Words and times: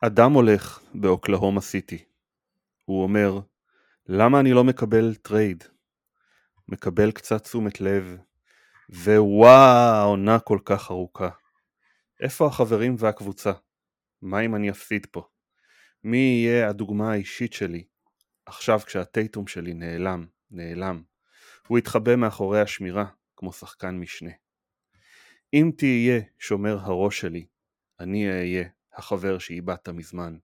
אדם 0.00 0.32
הולך 0.32 0.80
באוקלהומה 0.94 1.60
סיטי. 1.60 2.04
הוא 2.84 3.02
אומר, 3.02 3.40
למה 4.06 4.40
אני 4.40 4.52
לא 4.52 4.64
מקבל 4.64 5.14
טרייד? 5.14 5.64
מקבל 6.68 7.10
קצת 7.12 7.42
תשומת 7.42 7.80
לב, 7.80 8.16
ווואו, 8.90 9.48
העונה 9.48 10.38
כל 10.38 10.58
כך 10.64 10.90
ארוכה. 10.90 11.28
איפה 12.20 12.46
החברים 12.46 12.94
והקבוצה? 12.98 13.52
מה 14.22 14.40
אם 14.40 14.54
אני 14.54 14.70
אפסיד 14.70 15.06
פה? 15.10 15.28
מי 16.04 16.16
יהיה 16.18 16.68
הדוגמה 16.68 17.12
האישית 17.12 17.52
שלי 17.52 17.84
עכשיו 18.46 18.80
כשהטייטום 18.86 19.46
שלי 19.46 19.74
נעלם, 19.74 20.26
נעלם? 20.50 21.02
הוא 21.68 21.78
יתחבא 21.78 22.16
מאחורי 22.16 22.60
השמירה 22.60 23.04
כמו 23.36 23.52
שחקן 23.52 23.98
משנה. 23.98 24.30
אם 25.54 25.70
תהיה 25.76 26.20
שומר 26.38 26.78
הראש 26.80 27.20
שלי, 27.20 27.46
אני 28.00 28.30
אהיה 28.30 28.64
החבר 28.96 29.38
שאיבדת 29.38 29.88
מזמן. 29.88 30.36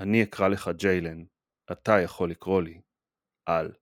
אני 0.00 0.22
אקרא 0.22 0.48
לך 0.48 0.70
ג'יילן, 0.76 1.24
אתה 1.72 2.00
יכול 2.00 2.30
לקרוא 2.30 2.62
לי 2.62 2.80
על. 3.46 3.72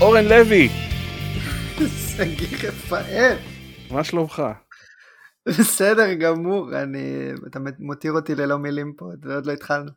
אורן 0.00 0.24
לוי! 0.24 0.68
שגיא 2.16 2.68
רפאל. 2.68 3.36
מה 3.90 4.04
שלומך? 4.04 4.42
בסדר 5.48 6.14
גמור, 6.14 6.82
אני... 6.82 7.30
אתה 7.46 7.58
מותיר 7.78 8.12
אותי 8.12 8.34
ללא 8.34 8.58
מילים 8.58 8.92
פה, 8.96 9.10
ועוד 9.22 9.46
לא 9.46 9.52
התחלנו. 9.52 9.90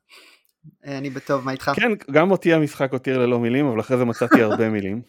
אני 0.83 1.09
בטוב, 1.09 1.45
מה 1.45 1.51
איתך? 1.51 1.71
כן, 1.75 1.91
גם 2.11 2.31
אותי 2.31 2.53
המשחק 2.53 2.91
הותיר 2.91 3.17
ללא 3.17 3.39
מילים, 3.39 3.65
אבל 3.65 3.79
אחרי 3.79 3.97
זה 3.97 4.05
מצאתי 4.05 4.41
הרבה 4.41 4.69
מילים. 4.75 5.01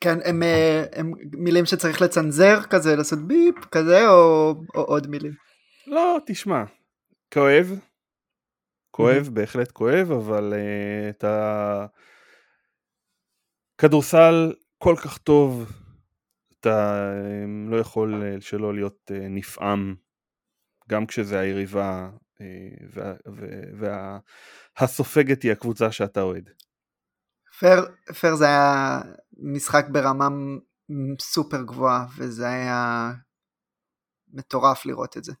כן, 0.00 0.18
הם, 0.24 0.42
אה, 0.42 0.84
הם 0.92 1.12
מילים 1.32 1.66
שצריך 1.66 2.02
לצנזר 2.02 2.62
כזה, 2.62 2.96
לעשות 2.96 3.18
ביפ 3.18 3.64
כזה, 3.70 4.08
או, 4.08 4.54
או 4.74 4.82
עוד 4.82 5.06
מילים? 5.06 5.32
לא, 5.86 6.18
תשמע, 6.26 6.64
כואב, 7.34 7.78
כואב, 8.90 9.28
בהחלט 9.32 9.70
כואב, 9.70 10.12
אבל 10.12 10.52
uh, 10.52 10.56
את 11.10 11.24
הכדורסל 13.78 14.52
כל 14.78 14.94
כך 15.04 15.18
טוב, 15.18 15.72
אתה 16.60 17.12
לא 17.70 17.76
יכול 17.76 18.22
שלא 18.40 18.74
להיות 18.74 19.10
נפעם, 19.30 19.94
גם 20.88 21.06
כשזה 21.06 21.38
היריבה 21.38 22.10
והסופגת 24.78 25.42
היא 25.42 25.52
הקבוצה 25.52 25.92
שאתה 25.92 26.22
אוהד. 26.22 26.50
פייר, 27.58 27.88
פייר 28.20 28.34
זה 28.34 28.44
היה 28.44 29.00
משחק 29.38 29.86
ברמה 29.88 30.28
סופר 31.20 31.62
גבוהה 31.62 32.06
וזה 32.16 32.48
היה 32.48 33.12
מטורף 34.32 34.86
לראות 34.86 35.16
את 35.16 35.24
זה. 35.24 35.32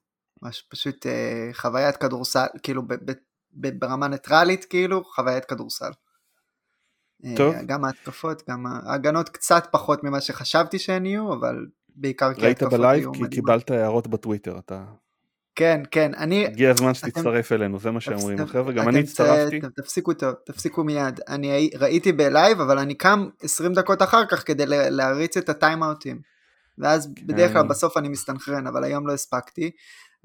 ממש 0.42 0.62
פשוט 0.70 1.06
אה, 1.06 1.50
חוויית 1.52 1.96
כדורסל, 1.96 2.46
כאילו 2.62 2.82
ב, 2.82 2.94
ב, 2.94 3.12
ב, 3.52 3.78
ברמה 3.78 4.08
ניטרלית 4.08 4.64
כאילו 4.64 5.04
חוויית 5.04 5.44
כדורסל. 5.44 5.90
אה, 7.24 7.36
טוב. 7.36 7.54
גם 7.66 7.84
ההתקפות, 7.84 8.42
גם 8.50 8.66
ההגנות 8.66 9.28
קצת 9.28 9.66
פחות 9.72 10.04
ממה 10.04 10.20
שחשבתי 10.20 10.78
שהן 10.78 11.06
יהיו, 11.06 11.32
אבל 11.32 11.66
בעיקר 11.88 12.34
כי 12.34 12.46
ההתקפות 12.46 12.72
יהיו 12.72 12.80
מדהימות. 12.80 13.16
ראית 13.16 13.16
בלייב 13.16 13.30
כי 13.30 13.36
קיבלת 13.36 13.70
הערות 13.70 14.06
בטוויטר, 14.06 14.58
אתה 14.58 14.84
כן, 15.60 15.82
כן, 15.90 16.14
אני... 16.14 16.46
הגיע 16.46 16.70
הזמן 16.70 16.94
שתצטרף 16.94 17.52
אלינו, 17.52 17.78
זה 17.78 17.90
מה 17.90 18.00
שאומרים 18.00 18.40
החבר'ה, 18.40 18.72
גם 18.72 18.88
אני 18.88 19.00
הצטרפתי. 19.00 19.60
תפסיקו 19.76 20.14
טוב, 20.14 20.34
תפסיקו 20.46 20.84
מיד. 20.84 21.20
אני 21.28 21.70
ראיתי 21.78 22.12
בלייב, 22.12 22.60
אבל 22.60 22.78
אני 22.78 22.94
קם 22.94 23.28
20 23.42 23.72
דקות 23.72 24.02
אחר 24.02 24.26
כך 24.26 24.46
כדי 24.46 24.64
להריץ 24.66 25.36
את 25.36 25.48
הטיימאוטים. 25.48 26.20
ואז 26.78 27.08
בדרך 27.26 27.52
כלל 27.52 27.62
כן. 27.62 27.68
בסוף 27.68 27.96
אני 27.96 28.08
מסתנכרן, 28.08 28.66
אבל 28.66 28.84
היום 28.84 29.06
לא 29.06 29.12
הספקתי. 29.12 29.70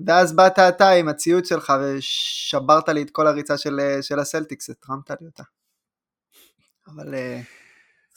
ואז 0.06 0.36
באת 0.36 0.60
אתה 0.60 0.90
עם 0.90 1.08
הציוד 1.08 1.46
שלך 1.46 1.74
ושברת 1.82 2.90
לי 2.90 3.02
את 3.02 3.10
כל 3.10 3.28
הריצה 3.28 3.58
של, 3.58 3.80
של 4.02 4.20
הסלטיקס, 4.20 4.70
התרמת 4.70 5.12
לי 5.22 5.28
אותה. 5.28 5.44
אבל... 6.88 7.14
אה, 7.14 7.42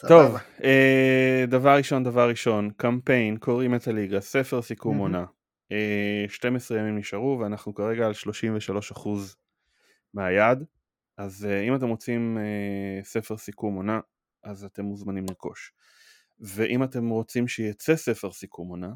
טוב, 0.09 0.37
אה, 0.65 1.45
דבר 1.49 1.77
ראשון, 1.77 2.05
דבר 2.05 2.29
ראשון, 2.29 2.71
קמפיין, 2.77 3.37
קוראים 3.37 3.75
את 3.75 3.89
הליגה, 3.89 4.21
ספר 4.21 4.63
סיכום 4.63 4.99
עונה. 4.99 5.25
12 6.29 6.77
אה, 6.77 6.83
ימים 6.83 6.99
נשארו 6.99 7.39
ואנחנו 7.41 7.75
כרגע 7.75 8.07
על 8.07 8.13
33% 8.95 9.09
מהיעד. 10.15 10.65
אז 11.17 11.47
אה, 11.51 11.61
אם 11.61 11.75
אתם 11.75 11.89
רוצים 11.89 12.39
אה, 12.39 13.05
ספר 13.05 13.37
סיכום 13.37 13.75
עונה 13.75 14.01
אז 14.45 14.65
אתם 14.65 14.85
מוזמנים 14.85 15.25
לרכוש. 15.29 15.73
ואם 16.41 16.83
אתם 16.83 17.09
רוצים 17.09 17.49
שיצא 17.49 17.97
ספר 17.97 18.33
סיכום 18.33 18.69
עונה 18.69 18.91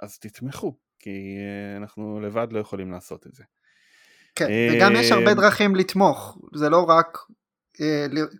אז 0.00 0.18
תתמכו 0.18 0.76
כי 0.98 1.38
אנחנו 1.76 2.20
לבד 2.20 2.46
לא 2.50 2.58
יכולים 2.58 2.92
לעשות 2.92 3.26
את 3.26 3.34
זה. 3.34 3.44
כן, 4.34 4.46
וגם 4.72 4.92
יש 4.96 5.12
הרבה 5.12 5.34
דרכים 5.34 5.76
לתמוך. 5.76 6.38
זה 6.54 6.68
לא 6.68 6.84
רק 6.88 7.18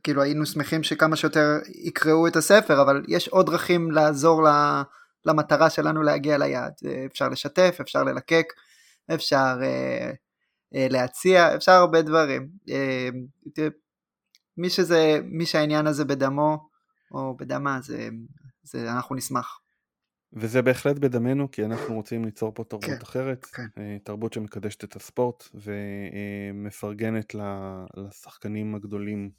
כאילו 0.03 0.23
היינו 0.23 0.47
שמחים 0.47 0.83
שכמה 0.83 1.17
שיותר 1.17 1.59
יקראו 1.69 2.27
את 2.27 2.37
הספר 2.37 2.83
אבל 2.83 3.03
יש 3.09 3.29
עוד 3.29 3.47
דרכים 3.47 3.91
לעזור 3.91 4.43
ל... 4.43 4.45
לה... 4.45 4.83
למטרה 5.27 5.71
שלנו 5.71 6.03
להגיע 6.03 6.39
ליעד. 6.39 6.73
אה, 6.87 7.05
אפשר 7.07 7.29
לשתף, 7.29 7.77
אפשר 7.81 8.05
ללקק, 8.05 8.47
אפשר 9.15 9.59
אה, 9.63 10.11
אה, 10.75 10.87
להציע, 10.91 11.55
אפשר 11.55 11.73
הרבה 11.73 12.03
דברים. 12.03 12.49
אה, 12.71 13.09
מי, 14.57 14.71
שזה, 14.71 15.21
מי 15.25 15.47
שהעניין 15.47 15.87
הזה 15.87 16.05
בדמו 16.05 16.69
או 17.13 17.37
בדומה, 17.37 17.79
זה, 17.83 18.09
זה 18.63 18.93
אנחנו 18.93 19.15
נשמח. 19.15 19.61
וזה 20.33 20.63
בהחלט 20.63 20.99
בדמנו, 20.99 21.51
כי 21.51 21.65
אנחנו 21.65 21.95
רוצים 21.95 22.25
ליצור 22.25 22.53
פה 22.55 22.65
תרבות 22.65 22.85
כן, 22.85 22.99
אחרת, 23.03 23.45
כן. 23.45 23.67
אה, 23.79 23.97
תרבות 24.05 24.33
שמקדשת 24.33 24.85
את 24.85 24.97
הספורט 24.97 25.49
ומפרגנת 25.55 27.35
לשחקנים 27.97 28.75
הגדולים. 28.75 29.31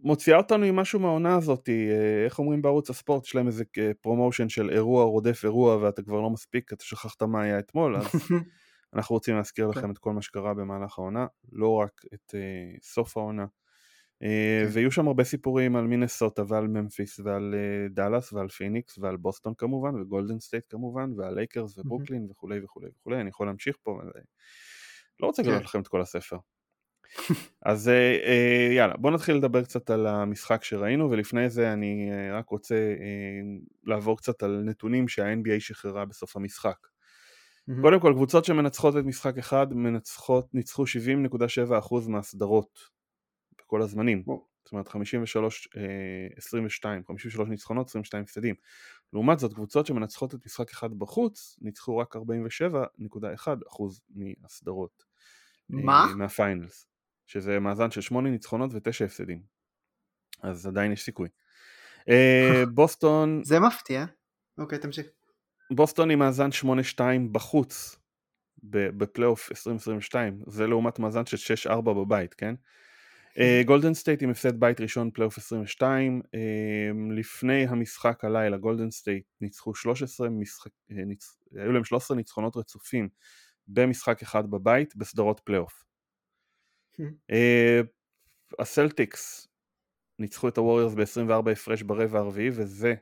אה. 0.00 0.08
מוציאה 0.08 0.36
אותנו 0.36 0.64
עם 0.64 0.76
משהו 0.76 1.00
מהעונה 1.00 1.36
הזאת, 1.36 1.68
אה, 1.68 2.24
איך 2.24 2.38
אומרים 2.38 2.62
בערוץ 2.62 2.90
הספורט, 2.90 3.26
יש 3.26 3.34
להם 3.34 3.46
איזה 3.46 3.64
פרומושן 4.00 4.48
של 4.48 4.70
אירוע 4.70 5.04
רודף 5.04 5.40
אירוע 5.44 5.76
ואתה 5.76 6.02
כבר 6.02 6.20
לא 6.20 6.30
מספיק, 6.30 6.72
אתה 6.72 6.84
שכחת 6.84 7.22
מה 7.22 7.42
היה 7.42 7.58
אתמול, 7.58 7.96
אז 7.96 8.04
אנחנו 8.94 9.14
רוצים 9.14 9.36
להזכיר 9.36 9.66
לכם 9.66 9.80
כן. 9.80 9.90
את 9.90 9.98
כל 9.98 10.12
מה 10.12 10.22
שקרה 10.22 10.54
במהלך 10.54 10.98
העונה, 10.98 11.26
לא 11.52 11.74
רק 11.74 12.00
את 12.14 12.34
uh, 12.34 12.78
סוף 12.82 13.16
העונה. 13.16 13.46
Uh, 14.24 14.26
ויהיו 14.72 14.92
שם 14.92 15.06
הרבה 15.06 15.24
סיפורים 15.24 15.76
על 15.76 15.86
מינסוטה 15.86 16.42
ועל 16.48 16.66
ממפיס 16.66 17.20
ועל 17.24 17.54
uh, 17.54 17.94
דאלאס 17.94 18.32
ועל 18.32 18.48
פיניקס 18.48 18.98
ועל 18.98 19.16
בוסטון 19.16 19.54
כמובן 19.58 20.00
וגולדן 20.00 20.40
סטייט 20.40 20.64
כמובן 20.68 21.12
ועל 21.16 21.34
לייקרס 21.34 21.78
וברוקלין 21.78 22.26
וכולי 22.30 22.60
וכולי 22.64 22.88
וכולי, 22.98 23.20
אני 23.20 23.28
יכול 23.28 23.46
להמשיך 23.46 23.76
פה, 23.82 23.92
אבל 23.92 24.10
לא 25.20 25.26
רוצה 25.26 25.42
לגלות 25.42 25.58
כן. 25.58 25.64
לכם 25.64 25.80
את 25.80 25.88
כל 25.88 26.00
הספר. 26.00 26.36
אז 27.66 27.88
אה, 27.88 28.68
יאללה, 28.76 28.96
בוא 28.96 29.10
נתחיל 29.10 29.36
לדבר 29.36 29.64
קצת 29.64 29.90
על 29.90 30.06
המשחק 30.06 30.64
שראינו, 30.64 31.10
ולפני 31.10 31.50
זה 31.50 31.72
אני 31.72 32.10
אה, 32.12 32.38
רק 32.38 32.48
רוצה 32.48 32.94
לעבור 33.84 34.18
קצת 34.18 34.42
על 34.42 34.62
נתונים 34.64 35.08
שה-NBA 35.08 35.60
שחררה 35.60 36.04
בסוף 36.04 36.36
המשחק. 36.36 36.76
Mm-hmm. 36.80 37.82
קודם 37.82 38.00
כל, 38.00 38.12
קבוצות 38.16 38.44
שמנצחות 38.44 38.96
את 38.96 39.04
משחק 39.04 39.38
אחד 39.38 39.74
מנצחות, 39.74 40.54
ניצחו 40.54 40.84
70.7% 40.84 42.08
מהסדרות 42.08 42.78
בכל 43.58 43.82
הזמנים. 43.82 44.24
Oh. 44.28 44.50
זאת 44.64 44.72
אומרת 44.72 44.88
53, 44.88 45.68
22, 46.36 47.02
53 47.06 47.48
ניצחונות, 47.48 47.88
22 47.88 48.22
הפסדים. 48.22 48.54
לעומת 49.12 49.38
זאת, 49.38 49.54
קבוצות 49.54 49.86
שמנצחות 49.86 50.34
את 50.34 50.46
משחק 50.46 50.70
אחד 50.70 50.94
בחוץ, 50.94 51.58
ניצחו 51.60 51.96
רק 51.96 52.16
47.1% 52.16 52.20
מהסדרות. 54.10 55.04
מה? 55.68 56.06
מהפיינלס. 56.16 56.89
שזה 57.30 57.58
מאזן 57.58 57.90
של 57.90 58.00
שמונה 58.00 58.30
ניצחונות 58.30 58.70
ותשע 58.74 59.04
הפסדים. 59.04 59.42
אז 60.42 60.66
עדיין 60.66 60.92
יש 60.92 61.02
סיכוי. 61.02 61.28
אה, 62.08 62.62
בוסטון... 62.74 63.40
זה 63.44 63.60
מפתיע. 63.60 64.04
אוקיי, 64.58 64.78
תמשיך. 64.78 65.06
בוסטון 65.70 66.10
עם 66.10 66.18
מאזן 66.18 66.48
8-2 66.96 67.00
בחוץ 67.32 67.96
בפלייאוף 68.62 69.50
2022, 69.50 70.42
זה 70.46 70.66
לעומת 70.66 70.98
מאזן 70.98 71.26
של 71.26 71.54
6-4 71.68 71.80
בבית, 71.80 72.34
כן? 72.34 72.54
גולדן 73.66 73.88
אה, 73.88 73.94
סטייט 73.94 74.22
עם 74.22 74.30
הפסד 74.30 74.60
בית 74.60 74.80
ראשון 74.80 75.10
פלייאוף 75.10 75.38
22, 75.38 76.22
אה, 76.34 76.40
לפני 77.16 77.66
המשחק 77.68 78.24
הלילה 78.24 78.56
גולדן 78.56 78.90
סטייט 78.90 79.24
ניצחו 79.40 79.74
13 79.74 80.28
משחק, 80.28 80.70
ניצ... 80.88 81.38
היו 81.56 81.72
להם 81.72 81.84
13 81.84 82.16
ניצחונות 82.16 82.56
רצופים 82.56 83.08
במשחק 83.68 84.22
אחד 84.22 84.50
בבית 84.50 84.96
בסדרות 84.96 85.40
פלייאוף. 85.44 85.89
אה, 87.30 87.80
הסלטיקס 88.58 89.48
ניצחו 90.18 90.48
את 90.48 90.58
הווריורס 90.58 90.94
ב-24 90.94 91.50
הפרש 91.50 91.82
ברבע 91.82 92.18
הרביעי 92.18 92.50
וזה 92.52 92.94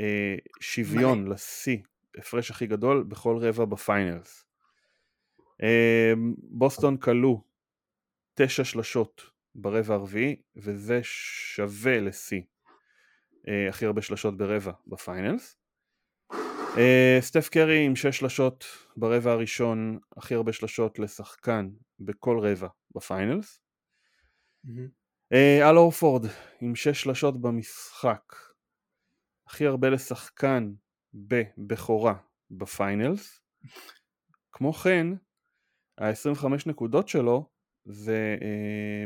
אה, 0.00 0.36
שוויון 0.60 1.28
לשיא, 1.28 1.78
הפרש 2.18 2.50
הכי 2.50 2.66
גדול 2.66 3.02
בכל 3.02 3.36
רבע 3.36 3.64
בפיינלס. 3.64 4.44
אה, 5.62 6.12
בוסטון 6.38 6.96
קלעו 6.96 7.44
תשע 8.34 8.64
שלשות 8.64 9.22
ברבע 9.54 9.94
הרביעי, 9.94 10.36
וזה 10.56 11.00
שווה 11.02 12.00
לשיא 12.00 12.42
אה, 13.48 13.68
הכי 13.68 13.86
הרבה 13.86 14.02
שלשות 14.02 14.36
ברבע 14.36 14.72
ב 14.86 14.95
finals. 14.95 15.56
סטף 17.20 17.48
קרי 17.48 17.86
עם 17.86 17.96
שש 17.96 18.18
שלשות 18.18 18.64
ברבע 18.96 19.32
הראשון, 19.32 19.98
הכי 20.16 20.34
הרבה 20.34 20.52
שלשות 20.52 20.98
לשחקן 20.98 21.68
בכל 22.00 22.38
רבע 22.38 22.68
ב 22.94 23.02
finals. 23.02 23.60
אה, 25.32 25.70
אל 25.70 25.76
הורפורד 25.76 26.26
עם 26.60 26.74
שש 26.74 27.02
שלשות 27.02 27.40
במשחק, 27.40 28.34
הכי 29.46 29.66
הרבה 29.66 29.90
לשחקן 29.90 30.72
בבכורה 31.14 32.14
ב 32.50 32.61
finals. 32.61 33.40
כמו 34.52 34.72
כן, 34.72 35.06
ה-25 35.98 36.46
נקודות 36.66 37.08
שלו 37.08 37.50
זה 37.84 38.36
אה, 38.42 39.04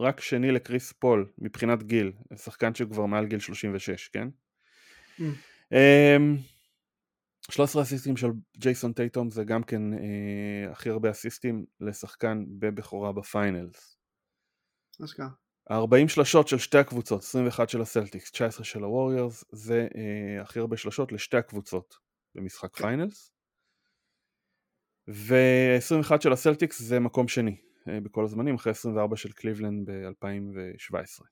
רק 0.00 0.20
שני 0.20 0.52
לקריס 0.52 0.92
פול 0.92 1.32
מבחינת 1.38 1.82
גיל, 1.82 2.12
שחקן 2.36 2.74
שכבר 2.74 3.06
מעל 3.06 3.26
גיל 3.26 3.38
36, 3.38 4.08
כן? 4.08 4.28
Mm. 5.18 5.22
13 7.50 7.82
אסיסטים 7.82 8.16
של 8.16 8.28
ג'ייסון 8.56 8.92
טייטום 8.92 9.30
זה 9.30 9.44
גם 9.44 9.62
כן 9.62 9.94
אה, 9.94 10.72
הכי 10.72 10.90
הרבה 10.90 11.10
אסיסטים 11.10 11.64
לשחקן 11.80 12.44
בבכורה 12.58 13.12
ב 13.12 13.23
finals. 13.23 13.96
אשכרה. 15.04 15.28
40 15.70 16.08
שלשות 16.08 16.48
של 16.48 16.58
שתי 16.58 16.78
הקבוצות, 16.78 17.20
21 17.20 17.68
של 17.68 17.80
הסלטיקס, 17.80 18.30
19 18.30 18.64
של 18.64 18.82
הווריורס, 18.82 19.44
זה 19.52 19.88
אה, 19.96 20.42
הכי 20.42 20.58
הרבה 20.58 20.76
שלשות 20.76 21.12
לשתי 21.12 21.36
הקבוצות 21.36 21.94
במשחק 22.34 22.74
כן. 22.74 22.84
finals. 22.84 23.32
ו-21 25.08 26.20
של 26.20 26.32
הסלטיקס 26.32 26.82
זה 26.82 27.00
מקום 27.00 27.28
שני 27.28 27.56
אה, 27.88 28.00
בכל 28.00 28.24
הזמנים, 28.24 28.54
אחרי 28.54 28.70
24 28.70 29.16
של 29.16 29.32
קליבלנד 29.32 29.90
ב-2017. 29.90 31.24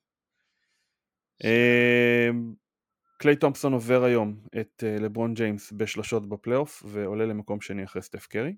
קליי 3.21 3.35
תומפסון 3.35 3.73
עובר 3.73 4.03
היום 4.03 4.39
את 4.61 4.83
אה, 4.83 4.95
לברון 4.99 5.33
ג'יימס 5.33 5.71
בשלושות 5.71 6.29
בפלייאוף 6.29 6.83
ועולה 6.85 7.25
למקום 7.25 7.61
שני 7.61 7.83
אחרי 7.83 8.01
סטף 8.01 8.27
קרי. 8.27 8.55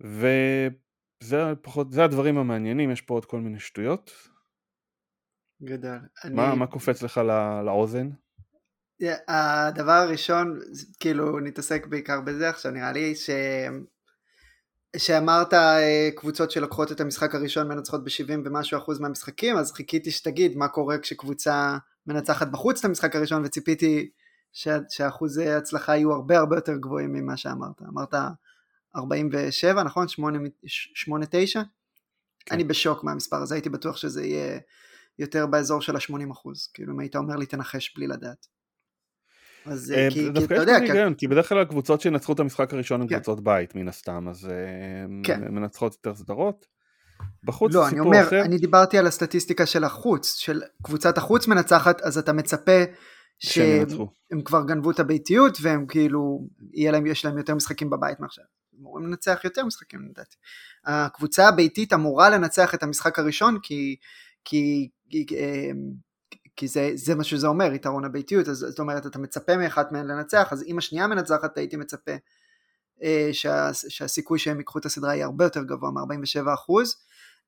וזה 0.00 1.36
פחות, 1.62 1.92
זה 1.92 2.04
הדברים 2.04 2.38
המעניינים, 2.38 2.90
יש 2.90 3.00
פה 3.00 3.14
עוד 3.14 3.24
כל 3.24 3.40
מיני 3.40 3.60
שטויות. 3.60 4.10
גדל. 5.62 5.98
מה, 6.34 6.50
אני... 6.50 6.58
מה 6.58 6.66
קופץ 6.66 7.02
לך 7.02 7.18
לא, 7.18 7.64
לאוזן? 7.66 8.10
Yeah, 9.02 9.32
הדבר 9.32 9.92
הראשון, 9.92 10.58
כאילו 11.00 11.40
נתעסק 11.40 11.86
בעיקר 11.86 12.20
בזה 12.20 12.48
עכשיו, 12.48 12.72
נראה 12.72 12.92
לי 12.92 13.14
ש... 13.14 13.30
שאמרת 14.98 15.54
אה, 15.54 16.08
קבוצות 16.16 16.50
שלוקחות 16.50 16.92
את 16.92 17.00
המשחק 17.00 17.34
הראשון 17.34 17.68
מנצחות 17.68 18.04
ב-70 18.04 18.32
ומשהו 18.44 18.78
אחוז 18.78 19.00
מהמשחקים, 19.00 19.56
אז 19.56 19.72
חיכיתי 19.72 20.10
שתגיד 20.10 20.56
מה 20.56 20.68
קורה 20.68 20.98
כשקבוצה 20.98 21.76
מנצחת 22.06 22.48
בחוץ 22.48 22.78
את 22.78 22.84
המשחק 22.84 23.16
הראשון, 23.16 23.42
וציפיתי 23.44 24.10
שאחוזי 24.88 25.48
הצלחה 25.48 25.96
יהיו 25.96 26.12
הרבה 26.12 26.38
הרבה 26.38 26.56
יותר 26.56 26.76
גבוהים 26.76 27.12
ממה 27.12 27.36
שאמרת. 27.36 27.82
אמרת 27.82 28.14
47, 28.96 29.82
נכון? 29.82 30.06
8-9? 30.06 30.10
כן. 32.46 32.54
אני 32.54 32.64
בשוק 32.64 33.04
מהמספר 33.04 33.36
הזה, 33.36 33.54
הייתי 33.54 33.68
בטוח 33.68 33.96
שזה 33.96 34.26
יהיה 34.26 34.58
יותר 35.18 35.46
באזור 35.46 35.80
של 35.80 35.96
ה-80 35.96 36.32
אחוז, 36.32 36.70
כאילו 36.74 36.92
אם 36.92 37.00
היית 37.00 37.16
אומר 37.16 37.36
לי 37.36 37.46
תנחש 37.46 37.94
בלי 37.96 38.06
לדעת. 38.06 38.46
אז 39.66 39.92
אה, 39.96 40.08
כי, 40.10 40.28
אתה 40.44 40.54
יודע, 40.54 40.78
כי... 40.78 40.84
היגיון, 40.84 41.14
כי 41.14 41.28
בדרך 41.28 41.48
כלל 41.48 41.60
הקבוצות 41.60 42.00
שינצחו 42.00 42.32
את 42.32 42.40
המשחק 42.40 42.74
הראשון 42.74 43.00
הן 43.00 43.08
כן. 43.08 43.14
קבוצות 43.14 43.44
בית 43.44 43.74
מן 43.74 43.88
הסתם, 43.88 44.28
אז 44.28 44.46
אה, 44.50 44.54
כן. 45.22 45.40
מנצחות 45.54 45.92
יותר 45.92 46.14
סדרות. 46.14 46.66
בחוץ 47.44 47.74
לא, 47.74 47.88
אני 47.88 48.00
אומר, 48.00 48.22
אחר. 48.22 48.42
אני 48.42 48.58
דיברתי 48.58 48.98
על 48.98 49.06
הסטטיסטיקה 49.06 49.66
של 49.66 49.84
החוץ, 49.84 50.34
של 50.34 50.62
קבוצת 50.82 51.18
החוץ 51.18 51.48
מנצחת, 51.48 52.00
אז 52.00 52.18
אתה 52.18 52.32
מצפה 52.32 52.84
שהם 53.38 54.42
כבר 54.44 54.62
גנבו 54.66 54.90
את 54.90 55.00
הביתיות 55.00 55.58
והם 55.62 55.86
כאילו, 55.86 56.48
יהיה 56.72 56.92
להם, 56.92 57.06
יש 57.06 57.24
להם 57.24 57.38
יותר 57.38 57.54
משחקים 57.54 57.90
בבית 57.90 58.20
מעכשיו. 58.20 58.44
הם 58.72 58.78
אמורים 58.80 59.06
לנצח 59.06 59.40
יותר 59.44 59.64
משחקים 59.64 60.00
לדעתי. 60.10 60.36
הקבוצה 60.84 61.48
הביתית 61.48 61.92
אמורה 61.92 62.30
לנצח 62.30 62.74
את 62.74 62.82
המשחק 62.82 63.18
הראשון 63.18 63.58
כי, 63.62 63.96
כי, 64.44 64.88
כי 65.10 65.26
אה, 65.36 65.70
כי 66.56 66.68
זה, 66.68 66.90
זה 66.94 67.14
מה 67.14 67.24
שזה 67.24 67.46
אומר, 67.46 67.72
יתרון 67.72 68.04
הביתיות, 68.04 68.48
אז 68.48 68.56
זאת 68.56 68.78
אומרת, 68.78 69.06
אתה 69.06 69.18
מצפה 69.18 69.56
מאחת 69.56 69.92
מהן 69.92 70.06
לנצח, 70.06 70.48
אז 70.52 70.64
אם 70.66 70.78
השנייה 70.78 71.06
מנצחת, 71.06 71.58
הייתי 71.58 71.76
מצפה 71.76 72.12
אה, 73.02 73.28
שה, 73.32 73.70
שהסיכוי 73.88 74.38
שהם 74.38 74.58
ייקחו 74.58 74.78
את 74.78 74.84
הסדרה 74.84 75.14
יהיה 75.14 75.26
הרבה 75.26 75.44
יותר 75.44 75.62
גבוה 75.62 75.90
מ-47%. 75.90 76.72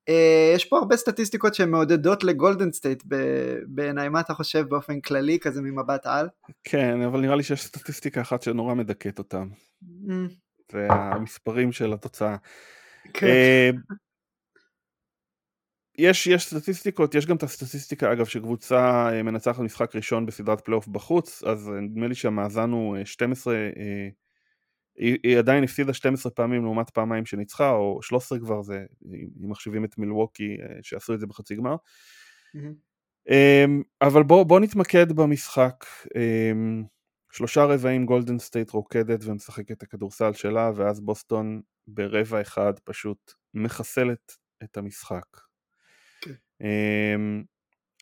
אה, 0.09 0.53
יש 0.55 0.65
פה 0.65 0.79
הרבה 0.79 0.97
סטטיסטיקות 0.97 1.55
שהן 1.55 1.71
מעודדות 1.71 2.25
לגולדן 2.25 2.73
סטייט 2.73 3.03
בעיניי, 3.67 4.09
מה 4.09 4.21
אתה 4.21 4.35
חושב 4.35 4.65
באופן 4.69 5.01
כללי, 5.01 5.39
כזה 5.39 5.61
ממבט 5.63 6.07
על? 6.07 6.29
כן, 6.65 7.03
אבל 7.03 7.21
נראה 7.21 7.37
לי 7.37 7.43
שיש 7.43 7.65
סטטיסטיקה 7.65 8.21
אחת 8.21 8.43
שנורא 8.43 8.75
מדכאת 8.75 9.19
אותם. 9.19 9.49
Mm. 9.83 10.13
זה 10.73 10.87
המספרים 10.91 11.73
של 11.73 11.93
התוצאה. 11.93 12.37
כן. 13.15 13.27
יש, 15.99 16.27
יש 16.27 16.47
סטטיסטיקות, 16.47 17.15
יש 17.15 17.27
גם 17.27 17.37
את 17.37 17.43
הסטטיסטיקה 17.43 18.13
אגב 18.13 18.27
שקבוצה 18.27 19.11
אה, 19.13 19.23
מנצחת 19.23 19.59
משחק 19.59 19.97
ראשון 19.97 20.27
בסדרת 20.27 20.61
פלייאוף 20.61 20.89
בחוץ, 20.89 21.43
אז 21.43 21.69
אה, 21.69 21.81
נדמה 21.81 22.07
לי 22.07 22.15
שהמאזן 22.15 22.71
הוא 22.71 22.97
12, 23.05 23.55
אה, 23.55 24.09
היא, 24.97 25.19
היא 25.23 25.39
עדיין 25.39 25.65
הפסידה 25.65 25.95
12 25.95 26.33
פעמים 26.33 26.63
לעומת 26.63 26.91
פעמיים 26.91 27.27
שניצחה, 27.27 27.71
או 27.71 28.03
13 28.03 28.39
כבר 28.39 28.63
זה, 28.63 28.85
אם 29.13 29.51
מחשיבים 29.51 29.85
את 29.85 29.99
מילווקי 29.99 30.57
שעשו 30.83 31.15
את 31.15 31.21
זה 31.21 31.27
בחצי 31.27 31.57
גמר. 31.57 31.77
Mm-hmm. 32.57 33.33
אבל 34.03 34.23
בואו 34.23 34.45
בוא 34.45 34.61
נתמקד 34.61 35.13
במשחק. 35.13 35.85
אמ, 36.17 36.85
שלושה 37.33 37.65
רבעים 37.65 38.07
גולדן 38.07 38.39
סטייט 38.39 38.71
רוקדת 38.71 39.25
ומשחקת 39.25 39.73
את 39.73 39.83
הכדורסל 39.83 40.33
שלה, 40.33 40.71
ואז 40.77 41.01
בוסטון 41.01 41.61
ברבע 41.87 42.41
אחד 42.41 42.73
פשוט 42.85 43.33
מחסלת 43.55 44.33
את 44.65 44.77
המשחק. 44.77 45.48
Um, 46.63 47.45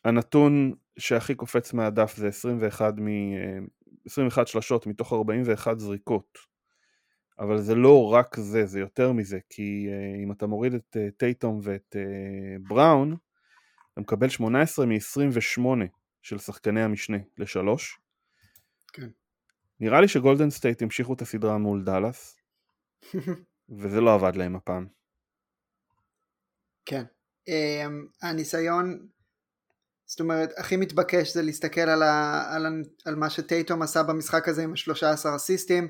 הנתון 0.05 0.73
שהכי 0.99 1.35
קופץ 1.35 1.73
מהדף 1.73 2.15
זה 2.15 2.27
21, 2.27 2.93
מ, 2.99 3.07
21 4.05 4.47
שלשות 4.47 4.87
מתוך 4.87 5.13
41 5.13 5.79
זריקות, 5.79 6.37
אבל 7.39 7.61
זה 7.61 7.75
לא 7.75 8.13
רק 8.13 8.35
זה, 8.39 8.65
זה 8.65 8.79
יותר 8.79 9.11
מזה, 9.11 9.39
כי 9.49 9.87
uh, 9.89 10.23
אם 10.23 10.31
אתה 10.31 10.47
מוריד 10.47 10.73
את 10.73 10.97
uh, 10.97 11.11
טייטום 11.17 11.59
ואת 11.63 11.95
uh, 11.95 12.67
בראון, 12.67 13.15
אתה 13.93 14.01
מקבל 14.01 14.29
18 14.29 14.85
מ-28 14.85 15.61
של 16.21 16.37
שחקני 16.37 16.81
המשנה 16.81 17.17
לשלוש. 17.37 17.99
כן. 18.93 19.09
נראה 19.79 20.01
לי 20.01 20.07
שגולדן 20.07 20.49
סטייט 20.49 20.81
המשיכו 20.81 21.13
את 21.13 21.21
הסדרה 21.21 21.57
מול 21.57 21.83
דאלאס, 21.83 22.37
וזה 23.79 24.01
לא 24.01 24.13
עבד 24.13 24.35
להם 24.35 24.55
הפעם. 24.55 24.87
כן, 26.85 27.03
אמ, 27.03 27.16
הניסיון, 28.21 29.07
זאת 30.05 30.19
אומרת, 30.19 30.49
הכי 30.57 30.77
מתבקש 30.77 31.33
זה 31.33 31.41
להסתכל 31.41 31.81
על, 31.81 32.03
ה, 32.03 32.43
על, 32.55 32.65
על 33.05 33.15
מה 33.15 33.29
שטייטום 33.29 33.81
עשה 33.81 34.03
במשחק 34.03 34.47
הזה 34.47 34.63
עם 34.63 34.73
השלושה 34.73 35.11
עשר 35.11 35.35
אסיסטים 35.35 35.87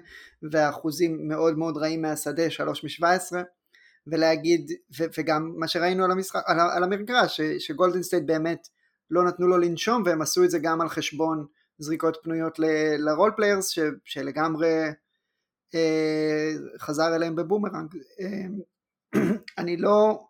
והאחוזים 0.52 1.28
מאוד 1.28 1.58
מאוד 1.58 1.78
רעים 1.78 2.02
מהשדה, 2.02 2.50
שלוש 2.50 2.84
משבע 2.84 3.12
עשרה 3.12 3.44
ולהגיד, 4.08 4.72
ו, 5.00 5.04
וגם 5.18 5.54
מה 5.58 5.68
שראינו 5.68 6.06
על, 6.06 6.12
המשחק, 6.12 6.42
על, 6.46 6.60
על 6.60 6.84
המגרש, 6.84 7.42
שגולדן 7.42 8.04
סטייט 8.04 8.24
באמת 8.26 8.68
לא 9.12 9.24
נתנו 9.24 9.48
לו 9.48 9.58
לנשום 9.58 10.04
והם 10.06 10.22
עשו 10.22 10.44
את 10.44 10.50
זה 10.50 10.60
גם 10.60 10.82
על 10.82 10.90
חשבון 10.90 11.46
זריקות 11.80 12.18
פנויות 12.24 12.60
ל 12.98 13.05
role 13.05 13.32
players 13.36 13.70
ש, 13.70 13.80
שלגמרי 14.06 14.84
אה, 15.76 16.52
חזר 16.80 17.16
אליהם 17.16 17.36
בבומרנג. 17.36 17.96
אה, 18.20 19.22
אני 19.58 19.78
לא, 19.78 20.27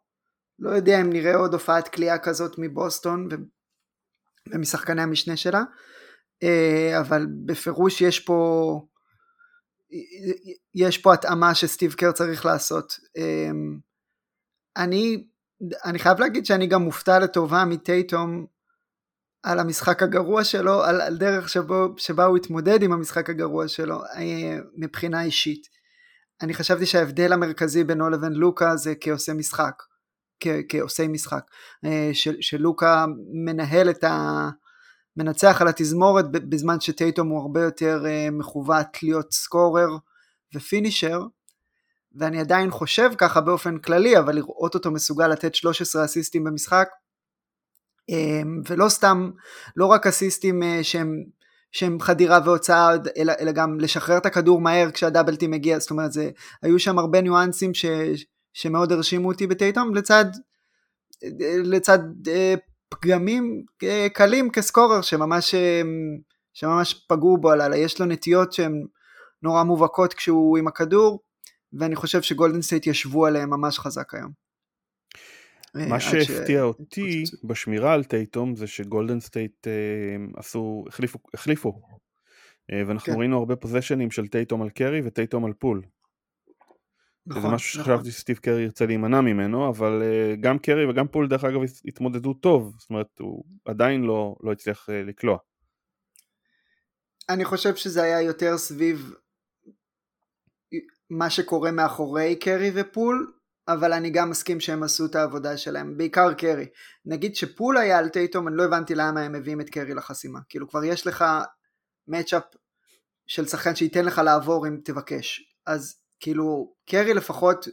לא 0.59 0.69
יודע 0.69 1.01
אם 1.01 1.09
נראה 1.09 1.35
עוד 1.35 1.53
הופעת 1.53 1.87
קליעה 1.87 2.17
כזאת 2.17 2.55
מבוסטון 2.57 3.27
ומשחקני 4.51 5.01
המשנה 5.01 5.37
שלה, 5.37 5.63
אה, 6.43 6.99
אבל 6.99 7.27
בפירוש 7.45 8.01
יש 8.01 8.19
פה, 8.19 8.81
יש 10.75 10.97
פה 10.97 11.13
התאמה 11.13 11.55
שסטיב 11.55 11.93
קר 11.93 12.11
צריך 12.11 12.45
לעשות. 12.45 12.93
אה, 13.17 13.51
אני, 14.77 15.27
אני 15.85 15.99
חייב 15.99 16.19
להגיד 16.19 16.45
שאני 16.45 16.67
גם 16.67 16.81
מופתע 16.81 17.19
לטובה 17.19 17.65
מטייטום 17.65 18.45
על 19.43 19.59
המשחק 19.59 20.03
הגרוע 20.03 20.43
שלו, 20.43 20.83
על, 20.83 21.01
על 21.01 21.17
דרך 21.17 21.49
שבו, 21.49 21.93
שבה 21.97 22.25
הוא 22.25 22.37
התמודד 22.37 22.83
עם 22.83 22.91
המשחק 22.91 23.29
הגרוע 23.29 23.67
שלו 23.67 24.03
אה, 24.03 24.57
מבחינה 24.75 25.23
אישית. 25.23 25.67
אני 26.41 26.53
חשבתי 26.53 26.85
שההבדל 26.85 27.33
המרכזי 27.33 27.83
בינו 27.83 28.09
לבין 28.09 28.33
לוקה 28.33 28.75
זה 28.75 28.93
כעושה 29.01 29.33
משחק. 29.33 29.83
כעושי 30.69 31.07
משחק, 31.07 31.43
אה, 31.85 32.09
שלוקה 32.41 33.05
מנהל 33.45 33.89
את 33.89 34.03
ה... 34.03 34.49
מנצח 35.17 35.61
על 35.61 35.67
התזמורת 35.67 36.31
בזמן 36.31 36.79
שטייטום 36.79 37.29
הוא 37.29 37.41
הרבה 37.41 37.61
יותר 37.61 38.03
אה, 38.05 38.27
מכוות 38.31 39.03
להיות 39.03 39.33
סקורר 39.33 39.87
ופינישר, 40.55 41.21
ואני 42.15 42.39
עדיין 42.39 42.71
חושב 42.71 43.09
ככה 43.17 43.41
באופן 43.41 43.77
כללי, 43.77 44.19
אבל 44.19 44.35
לראות 44.35 44.75
אותו 44.75 44.91
מסוגל 44.91 45.27
לתת 45.27 45.55
13 45.55 46.05
אסיסטים 46.05 46.43
במשחק, 46.43 46.87
אמ, 48.09 48.61
ולא 48.69 48.89
סתם, 48.89 49.31
לא 49.75 49.85
רק 49.85 50.07
אסיסטים 50.07 50.63
אה, 50.63 50.79
שהם, 50.83 51.23
שהם 51.71 51.99
חדירה 51.99 52.39
והוצאה, 52.45 52.89
אלא, 53.17 53.33
אלא 53.39 53.51
גם 53.51 53.79
לשחרר 53.79 54.17
את 54.17 54.25
הכדור 54.25 54.61
מהר 54.61 54.91
כשהדאבלטי 54.91 55.47
מגיע, 55.47 55.79
זאת 55.79 55.91
אומרת, 55.91 56.11
זה, 56.11 56.29
היו 56.61 56.79
שם 56.79 56.99
הרבה 56.99 57.21
ניואנסים 57.21 57.73
ש, 57.73 57.85
שמאוד 58.57 58.91
הרשימו 58.91 59.27
אותי 59.27 59.47
בטייטום, 59.47 59.95
לצד, 59.95 60.25
לצד 61.63 61.99
אה, 62.27 62.55
פגמים 62.89 63.63
אה, 63.83 64.07
קלים 64.13 64.51
כ 64.51 64.64
scorer 64.64 65.01
שממש, 65.01 65.55
שממש 66.53 67.05
פגעו 67.09 67.37
בו 67.37 67.51
הלילה, 67.51 67.77
יש 67.77 67.99
לו 67.99 68.05
נטיות 68.05 68.53
שהן 68.53 68.85
נורא 69.43 69.63
מובהקות 69.63 70.13
כשהוא 70.13 70.57
עם 70.57 70.67
הכדור, 70.67 71.19
ואני 71.73 71.95
חושב 71.95 72.21
שגולדן 72.21 72.61
סטייט 72.61 72.87
ישבו 72.87 73.25
עליהם 73.25 73.49
ממש 73.49 73.79
חזק 73.79 74.13
היום. 74.13 74.31
מה 75.75 75.95
אה, 75.95 75.99
שהפתיע 75.99 76.63
אותי 76.63 77.23
בשמירה 77.43 77.93
על 77.93 78.03
טייטום 78.03 78.55
זה 78.55 78.67
שגולדן 78.67 79.19
סטייט 79.19 79.67
אה, 79.67 79.73
עשו, 80.35 80.85
החליפו, 80.87 81.19
החליפו. 81.33 81.81
אה, 82.71 82.81
ואנחנו 82.87 83.13
כן. 83.13 83.19
ראינו 83.19 83.37
הרבה 83.37 83.55
possessionים 83.55 84.11
של 84.11 84.27
טייטום 84.27 84.61
על 84.61 84.69
קרי 84.69 85.01
וטייטום 85.03 85.45
על 85.45 85.53
פול. 85.53 85.81
נכון, 87.27 87.41
זה 87.41 87.47
משהו 87.47 87.81
נכון. 87.81 87.93
שחשבתי 87.93 88.11
שסטיב 88.11 88.37
קרי 88.37 88.61
ירצה 88.61 88.85
להימנע 88.85 89.21
ממנו, 89.21 89.69
אבל 89.69 90.01
uh, 90.01 90.35
גם 90.41 90.59
קרי 90.59 90.85
וגם 90.85 91.07
פול 91.07 91.27
דרך 91.27 91.43
אגב 91.43 91.59
התמודדו 91.85 92.33
טוב, 92.33 92.75
זאת 92.79 92.89
אומרת 92.89 93.19
הוא 93.19 93.43
עדיין 93.65 94.01
לא, 94.01 94.35
לא 94.43 94.51
הצליח 94.51 94.89
uh, 94.89 94.91
לקלוע. 95.07 95.37
אני 97.29 97.45
חושב 97.45 97.75
שזה 97.75 98.03
היה 98.03 98.21
יותר 98.21 98.57
סביב 98.57 99.13
מה 101.09 101.29
שקורה 101.29 101.71
מאחורי 101.71 102.35
קרי 102.35 102.71
ופול, 102.75 103.33
אבל 103.67 103.93
אני 103.93 104.09
גם 104.09 104.29
מסכים 104.29 104.59
שהם 104.59 104.83
עשו 104.83 105.05
את 105.05 105.15
העבודה 105.15 105.57
שלהם, 105.57 105.97
בעיקר 105.97 106.33
קרי. 106.33 106.65
נגיד 107.05 107.35
שפול 107.35 107.77
היה 107.77 107.97
על 107.97 108.09
טייטום, 108.09 108.47
אני 108.47 108.57
לא 108.57 108.63
הבנתי 108.63 108.95
למה 108.95 109.21
הם 109.21 109.31
מביאים 109.31 109.61
את 109.61 109.69
קרי 109.69 109.93
לחסימה. 109.93 110.39
כאילו 110.49 110.69
כבר 110.69 110.83
יש 110.83 111.07
לך 111.07 111.25
מצ'אפ 112.07 112.43
של 113.27 113.45
שחקן 113.47 113.75
שייתן 113.75 114.05
לך 114.05 114.17
לעבור 114.17 114.67
אם 114.67 114.77
תבקש. 114.83 115.53
אז 115.65 115.99
כאילו 116.19 116.73
קרי 116.89 117.13
לפחות, 117.13 117.67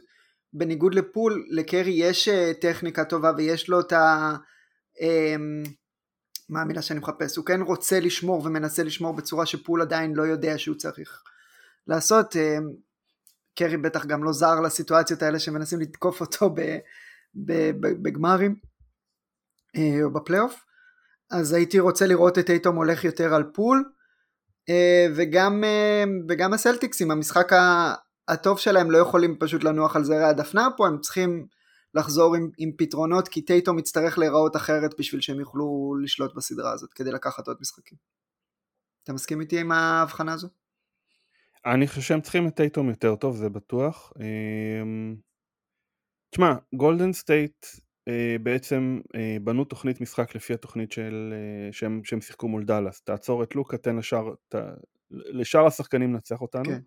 בניגוד 0.53 0.95
לפול, 0.95 1.45
לקרי 1.49 1.91
יש 1.91 2.27
אה, 2.27 2.51
טכניקה 2.61 3.05
טובה 3.05 3.31
ויש 3.37 3.69
לו 3.69 3.79
את 3.79 3.93
ה... 3.93 4.35
אמ, 5.01 5.63
מה 6.49 6.61
המילה 6.61 6.81
שאני 6.81 6.99
מחפש? 6.99 7.37
הוא 7.37 7.45
כן 7.45 7.61
רוצה 7.61 7.99
לשמור 7.99 8.45
ומנסה 8.45 8.83
לשמור 8.83 9.13
בצורה 9.13 9.45
שפול 9.45 9.81
עדיין 9.81 10.13
לא 10.13 10.23
יודע 10.23 10.57
שהוא 10.57 10.75
צריך 10.75 11.23
לעשות. 11.87 12.35
אמ, 12.35 12.69
קרי 13.55 13.77
בטח 13.77 14.05
גם 14.05 14.23
לא 14.23 14.33
זר 14.33 14.61
לסיטואציות 14.61 15.21
האלה 15.21 15.39
שמנסים 15.39 15.79
לתקוף 15.79 16.21
אותו 16.21 16.55
בגמרים 18.01 18.55
אה, 19.75 20.03
או 20.03 20.13
בפלייאוף 20.13 20.65
אז 21.31 21.53
הייתי 21.53 21.79
רוצה 21.79 22.07
לראות 22.07 22.39
את 22.39 22.49
טייטום 22.49 22.75
הולך 22.75 23.03
יותר 23.03 23.33
על 23.33 23.43
פול 23.53 23.83
אה, 24.69 25.07
וגם, 25.15 25.63
אה, 25.63 26.03
וגם 26.29 26.53
הסלטיקס 26.53 27.01
עם 27.01 27.11
המשחק 27.11 27.51
הטוב 28.27 28.59
שלהם 28.59 28.91
לא 28.91 28.97
יכולים 28.97 29.35
פשוט 29.39 29.63
לנוח 29.63 29.95
על 29.95 30.03
זרי 30.03 30.23
הדפנה 30.23 30.67
פה 30.77 30.87
הם 30.87 30.99
צריכים 30.99 31.47
לחזור 31.93 32.35
עם, 32.35 32.49
עם 32.57 32.71
פתרונות 32.77 33.27
כי 33.27 33.41
טייטום 33.41 33.79
יצטרך 33.79 34.17
להיראות 34.17 34.55
אחרת 34.55 34.99
בשביל 34.99 35.21
שהם 35.21 35.39
יוכלו 35.39 35.95
לשלוט 36.03 36.35
בסדרה 36.35 36.71
הזאת 36.71 36.93
כדי 36.93 37.11
לקחת 37.11 37.47
עוד 37.47 37.57
משחקים. 37.61 37.97
אתה 39.03 39.13
מסכים 39.13 39.41
איתי 39.41 39.59
עם 39.59 39.71
ההבחנה 39.71 40.33
הזו? 40.33 40.47
אני 41.65 41.87
חושב 41.87 42.01
שהם 42.01 42.21
צריכים 42.21 42.47
את 42.47 42.55
טייטום 42.55 42.89
יותר 42.89 43.15
טוב, 43.15 43.35
זה 43.35 43.49
בטוח. 43.49 44.13
אמ, 44.19 45.15
תשמע, 46.29 46.53
גולדן 46.73 47.13
סטייט 47.13 47.65
אה, 48.07 48.35
בעצם 48.43 48.99
אה, 49.15 49.37
בנו 49.43 49.65
תוכנית 49.65 50.01
משחק 50.01 50.35
לפי 50.35 50.53
התוכנית 50.53 50.91
של, 50.91 51.33
אה, 51.33 51.73
שהם, 51.73 52.01
שהם 52.03 52.21
שיחקו 52.21 52.47
מול 52.47 52.63
דאלאס. 52.63 53.01
תעצור 53.01 53.43
את 53.43 53.55
לוקה, 53.55 53.77
תן 53.77 53.95
לשאר, 53.95 54.33
ת, 54.49 54.55
לשאר 55.11 55.65
השחקנים 55.65 56.13
לנצח 56.13 56.41
אותנו. 56.41 56.65
כן. 56.65 56.79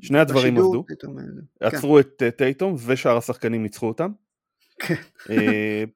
שני 0.00 0.18
הדברים 0.18 0.56
עבדו. 0.56 0.84
כן. 0.86 1.66
עצרו 1.66 2.00
את 2.00 2.22
טייטום 2.36 2.76
ושאר 2.86 3.16
השחקנים 3.16 3.62
ניצחו 3.62 3.88
אותם. 3.88 4.12
כן. 4.78 4.94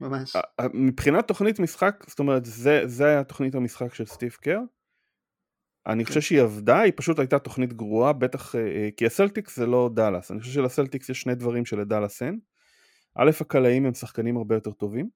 ממש. 0.00 0.36
מבחינת 0.74 1.28
תוכנית 1.28 1.60
משחק, 1.60 2.04
זאת 2.08 2.18
אומרת, 2.18 2.44
זה, 2.44 2.82
זה 2.84 3.06
היה 3.06 3.24
תוכנית 3.24 3.54
המשחק 3.54 3.94
של 3.94 4.06
סטיב 4.06 4.32
קר. 4.32 4.60
אני 5.86 6.04
חושב 6.04 6.20
שהיא 6.20 6.40
עבדה, 6.40 6.80
היא 6.80 6.92
פשוט 6.96 7.18
הייתה 7.18 7.38
תוכנית 7.38 7.72
גרועה, 7.72 8.12
בטח, 8.12 8.54
אה, 8.54 8.60
אה, 8.60 8.88
כי 8.96 9.06
הסלטיקס 9.06 9.56
זה 9.56 9.66
לא 9.66 9.90
דאלאס, 9.94 10.30
אני 10.30 10.40
חושב 10.40 10.52
שלסלטיקס 10.52 11.08
יש 11.08 11.20
שני 11.20 11.34
דברים 11.34 11.64
שלדאלאס 11.64 12.22
אין. 12.22 12.38
א', 13.14 13.30
הקלעים 13.40 13.86
הם 13.86 13.94
שחקנים 13.94 14.36
הרבה 14.36 14.54
יותר 14.54 14.70
טובים. 14.70 15.08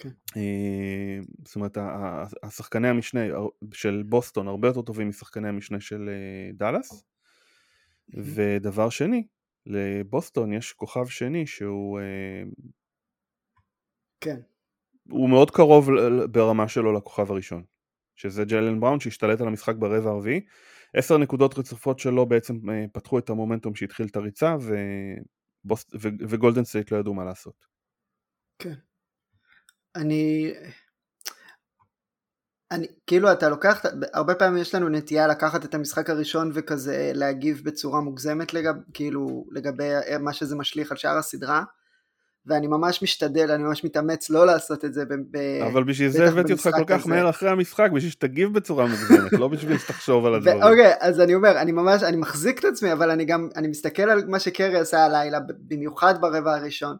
כן. 0.00 0.08
אה, 0.36 1.18
זאת 1.44 1.56
אומרת, 1.56 1.78
השחקני 2.42 2.88
המשנה 2.88 3.20
של 3.72 4.02
בוסטון 4.06 4.48
הרבה 4.48 4.68
יותר 4.68 4.82
טובים 4.82 5.08
משחקני 5.08 5.48
המשנה 5.48 5.80
של 5.80 6.10
דאלאס. 6.54 7.04
ודבר 8.08 8.90
שני, 8.90 9.26
לבוסטון 9.66 10.52
יש 10.52 10.72
כוכב 10.72 11.06
שני 11.06 11.46
שהוא... 11.46 12.00
כן. 14.20 14.40
הוא 15.10 15.30
מאוד 15.30 15.50
קרוב 15.50 15.88
ברמה 16.30 16.68
שלו 16.68 16.92
לכוכב 16.92 17.30
הראשון. 17.30 17.62
שזה 18.20 18.44
ג'לן 18.44 18.80
בראון 18.80 19.00
שהשתלט 19.00 19.40
על 19.40 19.48
המשחק 19.48 19.74
ברבע 19.76 20.10
הרביעי. 20.10 20.40
עשר 20.94 21.18
נקודות 21.18 21.58
רצופות 21.58 21.98
שלו 21.98 22.26
בעצם 22.26 22.70
אה, 22.70 22.84
פתחו 22.92 23.18
את 23.18 23.30
המומנטום 23.30 23.74
שהתחיל 23.74 24.06
את 24.06 24.16
הריצה 24.16 24.56
ובוס... 24.56 25.84
ו... 25.94 26.08
וגולדן 26.28 26.64
סטייט 26.64 26.92
לא 26.92 26.96
ידעו 26.96 27.14
מה 27.14 27.24
לעשות. 27.24 27.66
כן. 28.58 28.74
אני... 29.96 30.52
אני, 32.72 32.86
כאילו 33.06 33.32
אתה 33.32 33.48
לוקח, 33.48 33.82
הרבה 34.12 34.34
פעמים 34.34 34.62
יש 34.62 34.74
לנו 34.74 34.88
נטייה 34.88 35.26
לקחת 35.26 35.64
את 35.64 35.74
המשחק 35.74 36.10
הראשון 36.10 36.50
וכזה 36.54 37.12
להגיב 37.14 37.62
בצורה 37.64 38.00
מוגזמת 38.00 38.54
לגב, 38.54 38.74
כאילו 38.94 39.44
לגבי 39.52 39.90
מה 40.20 40.32
שזה 40.32 40.56
משליך 40.56 40.90
על 40.90 40.96
שאר 40.96 41.18
הסדרה. 41.18 41.62
ואני 42.46 42.66
ממש 42.66 43.02
משתדל, 43.02 43.50
אני 43.50 43.62
ממש 43.62 43.84
מתאמץ 43.84 44.30
לא 44.30 44.46
לעשות 44.46 44.84
את 44.84 44.94
זה. 44.94 45.04
ב- 45.04 45.62
אבל 45.72 45.84
בשביל 45.84 46.08
זה 46.08 46.28
הבאתי 46.28 46.52
אותך 46.52 46.68
כל 46.76 46.84
כך 46.86 47.06
מהר 47.06 47.30
אחרי 47.30 47.50
המשחק, 47.50 47.90
בשביל 47.94 48.10
שתגיב 48.10 48.54
בצורה 48.54 48.86
מוגזמת, 48.86 49.32
לא 49.32 49.48
בשביל 49.48 49.78
שתחשוב 49.78 50.26
על 50.26 50.34
הדברים. 50.34 50.62
אוקיי, 50.62 50.92
אז 51.00 51.20
אני 51.20 51.34
אומר, 51.34 51.60
אני 51.60 51.72
ממש, 51.72 52.02
אני 52.02 52.16
מחזיק 52.16 52.58
את 52.58 52.64
עצמי, 52.64 52.92
אבל 52.92 53.10
אני 53.10 53.24
גם, 53.24 53.48
אני 53.56 53.68
מסתכל 53.68 54.02
על 54.02 54.26
מה 54.26 54.38
שקרי 54.38 54.78
עשה 54.78 55.04
הלילה, 55.04 55.38
במיוחד 55.68 56.20
ברבע 56.20 56.54
הראשון, 56.54 56.96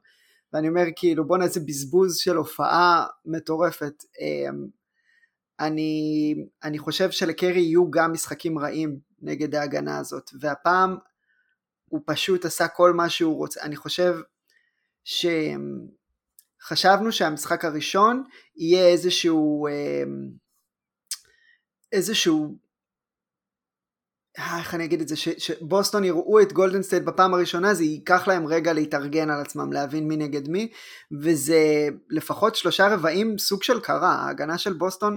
ואני 0.52 0.68
אומר, 0.68 0.84
כאילו, 0.96 1.26
בואנה 1.26 1.44
איזה 1.44 1.60
בזבוז 1.60 2.16
של 2.16 2.36
הופעה 2.36 3.06
מטורפת. 3.24 4.04
אמ, 4.20 4.66
אני, 5.60 6.34
אני 6.64 6.78
חושב 6.78 7.10
שלקרי 7.10 7.60
יהיו 7.60 7.90
גם 7.90 8.12
משחקים 8.12 8.58
רעים 8.58 8.98
נגד 9.22 9.54
ההגנה 9.54 9.98
הזאת, 9.98 10.30
והפעם 10.40 10.96
הוא 11.84 12.00
פשוט 12.06 12.44
עשה 12.44 12.68
כל 12.68 12.92
מה 12.92 13.08
שהוא 13.08 13.36
רוצה. 13.36 13.60
אני 13.62 13.76
חושב, 13.76 14.14
שחשבנו 16.60 17.12
שהמשחק 17.12 17.64
הראשון 17.64 18.24
יהיה 18.56 18.88
איזשהו 18.88 19.66
אמ, 19.68 20.30
איזשהו 21.92 22.58
איך 24.38 24.74
אני 24.74 24.84
אגיד 24.84 25.00
את 25.00 25.08
זה, 25.08 25.16
שבוסטון 25.16 26.04
יראו 26.04 26.40
את 26.40 26.52
גולדן 26.52 26.82
סטייט 26.82 27.02
בפעם 27.02 27.34
הראשונה, 27.34 27.74
זה 27.74 27.84
ייקח 27.84 28.28
להם 28.28 28.46
רגע 28.46 28.72
להתארגן 28.72 29.30
על 29.30 29.40
עצמם, 29.40 29.72
להבין 29.72 30.08
מי 30.08 30.16
נגד 30.16 30.48
מי, 30.48 30.68
וזה 31.22 31.88
לפחות 32.10 32.56
שלושה 32.56 32.88
רבעים 32.88 33.38
סוג 33.38 33.62
של 33.62 33.80
קרה, 33.80 34.12
ההגנה 34.12 34.58
של 34.58 34.72
בוסטון 34.72 35.16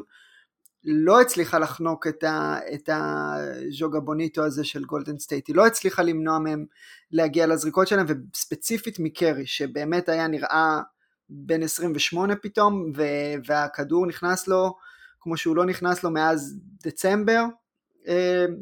לא 0.84 1.22
הצליחה 1.22 1.60
לחנוק 1.60 2.08
את, 2.08 2.24
ה, 2.24 2.58
את 2.74 2.89
ה 2.93 3.15
joga 3.15 4.00
bonito 4.00 4.43
הזה 4.43 4.63
של 4.63 4.86
גולדן 4.86 5.17
סטייט, 5.20 5.48
היא 5.48 5.55
לא 5.55 5.65
הצליחה 5.65 6.03
למנוע 6.03 6.39
מהם 6.39 6.65
להגיע 7.12 7.48
לזריקות 7.48 7.88
שלהם, 7.88 8.05
וספציפית 8.34 9.00
מקרי, 9.00 9.46
שבאמת 9.46 10.10
היה 10.10 10.27
נראה 10.27 10.82
בין 11.29 11.63
28 11.63 12.36
פתאום, 12.36 12.91
ו, 12.96 13.03
והכדור 13.46 14.05
נכנס 14.05 14.48
לו 14.48 14.75
כמו 15.20 15.38
שהוא 15.38 15.55
לא 15.55 15.65
נכנס 15.65 16.03
לו 16.03 16.10
מאז 16.12 16.60
דצמבר, 16.84 17.39
אה, 17.39 17.62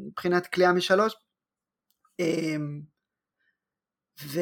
מבחינת 0.06 0.46
קליעה 0.46 0.72
משלוש. 0.72 1.14
אה, 2.20 2.56
ו, 4.24 4.40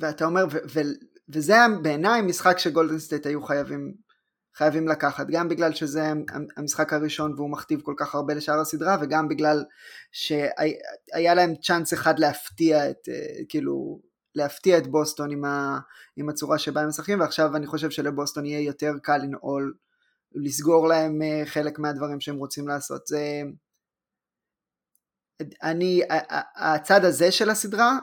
ואתה 0.00 0.24
אומר, 0.24 0.44
ו, 0.52 0.56
ו, 0.74 0.80
וזה 1.28 1.54
בעיניי 1.82 2.22
משחק 2.22 2.58
שגולדן 2.58 2.98
סטייט 2.98 3.26
היו 3.26 3.42
חייבים 3.42 3.94
חייבים 4.54 4.88
לקחת, 4.88 5.26
גם 5.30 5.48
בגלל 5.48 5.74
שזה 5.74 6.12
המשחק 6.56 6.92
הראשון 6.92 7.34
והוא 7.36 7.50
מכתיב 7.50 7.80
כל 7.80 7.94
כך 7.96 8.14
הרבה 8.14 8.34
לשאר 8.34 8.60
הסדרה, 8.60 8.96
וגם 9.00 9.28
בגלל 9.28 9.64
שהיה 10.12 11.34
להם 11.34 11.54
צ'אנס 11.62 11.94
אחד 11.94 12.18
להפתיע 12.18 12.90
את, 12.90 13.08
אה, 13.08 13.44
כאילו, 13.48 14.00
להפתיע 14.34 14.78
את 14.78 14.86
בוסטון 14.86 15.30
עם, 15.30 15.44
ה, 15.44 15.78
עם 16.16 16.28
הצורה 16.28 16.58
שבה 16.58 16.80
הם 16.80 16.88
משחקים, 16.88 17.20
ועכשיו 17.20 17.56
אני 17.56 17.66
חושב 17.66 17.90
שלבוסטון 17.90 18.46
יהיה 18.46 18.60
יותר 18.60 18.92
קל 19.02 19.16
לנעול, 19.16 19.74
לסגור 20.34 20.88
להם 20.88 21.22
אה, 21.22 21.42
חלק 21.46 21.78
מהדברים 21.78 22.20
שהם 22.20 22.36
רוצים 22.36 22.68
לעשות. 22.68 23.06
זה... 23.06 23.42
אני, 25.62 26.00
הצד 26.56 27.04
הזה 27.04 27.32
של 27.32 27.50
הסדרה, 27.50 27.98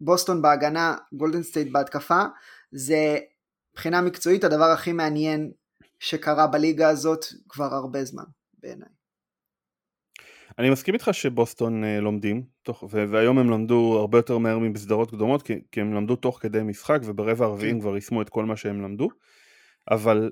בוסטון 0.00 0.42
בהגנה, 0.42 0.96
גולדן 1.12 1.42
סטייט 1.42 1.72
בהתקפה, 1.72 2.22
זה 2.72 3.18
מבחינה 3.72 4.00
מקצועית 4.00 4.44
הדבר 4.44 4.64
הכי 4.64 4.92
מעניין 4.92 5.50
שקרה 5.98 6.46
בליגה 6.46 6.88
הזאת 6.88 7.24
כבר 7.48 7.74
הרבה 7.74 8.04
זמן 8.04 8.24
בעיניי. 8.58 8.88
אני 10.58 10.70
מסכים 10.70 10.94
איתך 10.94 11.08
שבוסטון 11.12 11.84
uh, 11.84 12.00
לומדים, 12.00 12.42
תוך, 12.62 12.84
והיום 12.90 13.38
הם 13.38 13.50
למדו 13.50 13.96
הרבה 13.98 14.18
יותר 14.18 14.38
מהר 14.38 14.58
מבסדרות 14.58 15.10
קדומות, 15.10 15.42
כי, 15.42 15.60
כי 15.72 15.80
הם 15.80 15.94
למדו 15.94 16.16
תוך 16.16 16.38
כדי 16.42 16.62
משחק, 16.62 16.98
וברבע 17.04 17.44
הרביעי 17.44 17.70
הם 17.70 17.76
כן. 17.76 17.80
כבר 17.80 17.94
יישמו 17.94 18.22
את 18.22 18.28
כל 18.28 18.44
מה 18.44 18.56
שהם 18.56 18.82
למדו, 18.82 19.08
אבל 19.90 20.30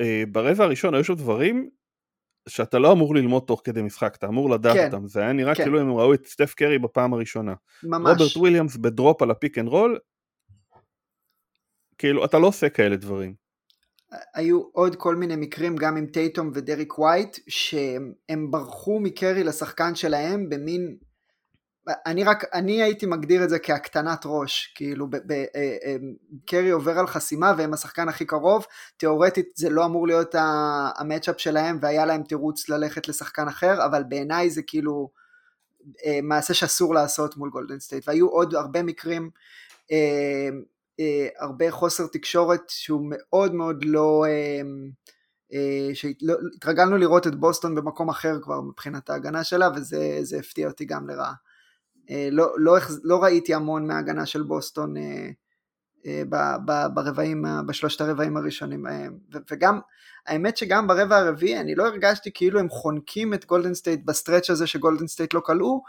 uh, 0.00 0.04
ברבע 0.32 0.64
הראשון 0.64 0.94
היו 0.94 1.04
שם 1.04 1.14
דברים 1.14 1.70
שאתה 2.48 2.78
לא 2.78 2.92
אמור 2.92 3.14
ללמוד 3.14 3.42
תוך 3.46 3.60
כדי 3.64 3.82
משחק, 3.82 4.16
אתה 4.18 4.26
אמור 4.26 4.50
לדעת 4.50 4.76
כן, 4.76 4.86
אותם, 4.86 5.08
זה 5.08 5.20
היה 5.20 5.32
נראה 5.32 5.54
כן. 5.54 5.62
כאילו 5.62 5.80
הם 5.80 5.92
ראו 5.92 6.14
את 6.14 6.26
סטף 6.26 6.54
קרי 6.54 6.78
בפעם 6.78 7.14
הראשונה. 7.14 7.54
ממש. 7.82 8.10
רוברט 8.10 8.36
וויליאמס 8.36 8.76
ב 8.76 8.85
drop 8.85 9.22
על 9.22 9.30
הפיק 9.30 9.58
אנד 9.58 9.68
רול, 9.68 9.98
כאילו 11.98 12.24
אתה 12.24 12.38
לא 12.38 12.46
עושה 12.46 12.68
כאלה 12.68 12.96
דברים. 12.96 13.34
היו 14.34 14.62
עוד 14.72 14.96
כל 14.96 15.16
מיני 15.16 15.36
מקרים 15.36 15.76
גם 15.76 15.96
עם 15.96 16.06
טייטום 16.06 16.50
ודריק 16.54 16.98
ווייט 16.98 17.36
שהם 17.48 18.50
ברחו 18.50 19.00
מקרי 19.00 19.44
לשחקן 19.44 19.94
שלהם 19.94 20.48
במין 20.48 20.96
אני 22.06 22.24
רק 22.24 22.44
אני 22.54 22.82
הייתי 22.82 23.06
מגדיר 23.06 23.44
את 23.44 23.48
זה 23.48 23.58
כהקטנת 23.58 24.22
ראש 24.24 24.72
כאילו 24.74 25.10
ב, 25.10 25.16
ב, 25.16 25.32
אה, 25.32 25.46
אה, 25.54 25.96
קרי 26.46 26.70
עובר 26.70 26.98
על 26.98 27.06
חסימה 27.06 27.54
והם 27.58 27.72
השחקן 27.74 28.08
הכי 28.08 28.24
קרוב 28.24 28.66
תאורטית 28.96 29.48
זה 29.54 29.70
לא 29.70 29.84
אמור 29.84 30.06
להיות 30.06 30.34
ה 30.98 31.03
matchup 31.03 31.40
שלהם 31.40 31.78
והיה 31.82 32.06
להם 32.06 32.22
תירוץ 32.22 32.68
ללכת 32.68 33.08
לשחקן 33.08 33.48
אחר 33.48 33.84
אבל 33.84 34.02
בעיניי 34.02 34.50
זה 34.50 34.62
כאילו 34.62 35.10
אה, 36.06 36.18
מעשה 36.22 36.54
שאסור 36.54 36.94
לעשות 36.94 37.36
מול 37.36 37.50
גולדן 37.50 37.78
סטייט 37.78 38.08
והיו 38.08 38.28
עוד 38.28 38.54
הרבה 38.54 38.82
מקרים 38.82 39.30
אה, 41.00 41.28
הרבה 41.38 41.70
חוסר 41.70 42.06
תקשורת 42.06 42.62
שהוא 42.68 43.06
מאוד 43.10 43.54
מאוד 43.54 43.84
לא... 43.84 44.24
אה, 44.28 44.60
אה, 45.52 45.94
שהתרגלנו 45.94 46.96
לראות 46.96 47.26
את 47.26 47.34
בוסטון 47.34 47.74
במקום 47.74 48.08
אחר 48.08 48.40
כבר 48.42 48.60
מבחינת 48.60 49.10
ההגנה 49.10 49.44
שלה 49.44 49.68
וזה 49.76 50.38
הפתיע 50.38 50.68
אותי 50.68 50.84
גם 50.84 51.08
לרעה. 51.08 51.32
אה, 52.10 52.28
לא, 52.32 52.52
לא, 52.56 52.76
לא 53.02 53.22
ראיתי 53.22 53.54
המון 53.54 53.86
מההגנה 53.86 54.26
של 54.26 54.42
בוסטון 54.42 54.96
אה, 54.96 55.30
אה, 56.06 56.22
ב, 56.28 56.36
ב, 56.64 56.86
ברבעים, 56.94 57.44
בשלושת 57.66 58.00
הרבעים 58.00 58.36
הראשונים 58.36 58.86
וגם 59.50 59.80
האמת 60.26 60.56
שגם 60.56 60.86
ברבע 60.86 61.16
הרביעי 61.16 61.60
אני 61.60 61.74
לא 61.74 61.86
הרגשתי 61.86 62.30
כאילו 62.34 62.60
הם 62.60 62.68
חונקים 62.68 63.34
את 63.34 63.44
גולדן 63.44 63.74
סטייט 63.74 64.00
ב 64.04 64.10
stretch 64.10 64.50
הזה 64.50 64.66
שגולדן 64.66 65.06
סטייט 65.06 65.34
לא 65.34 65.40
כלאו 65.40 65.82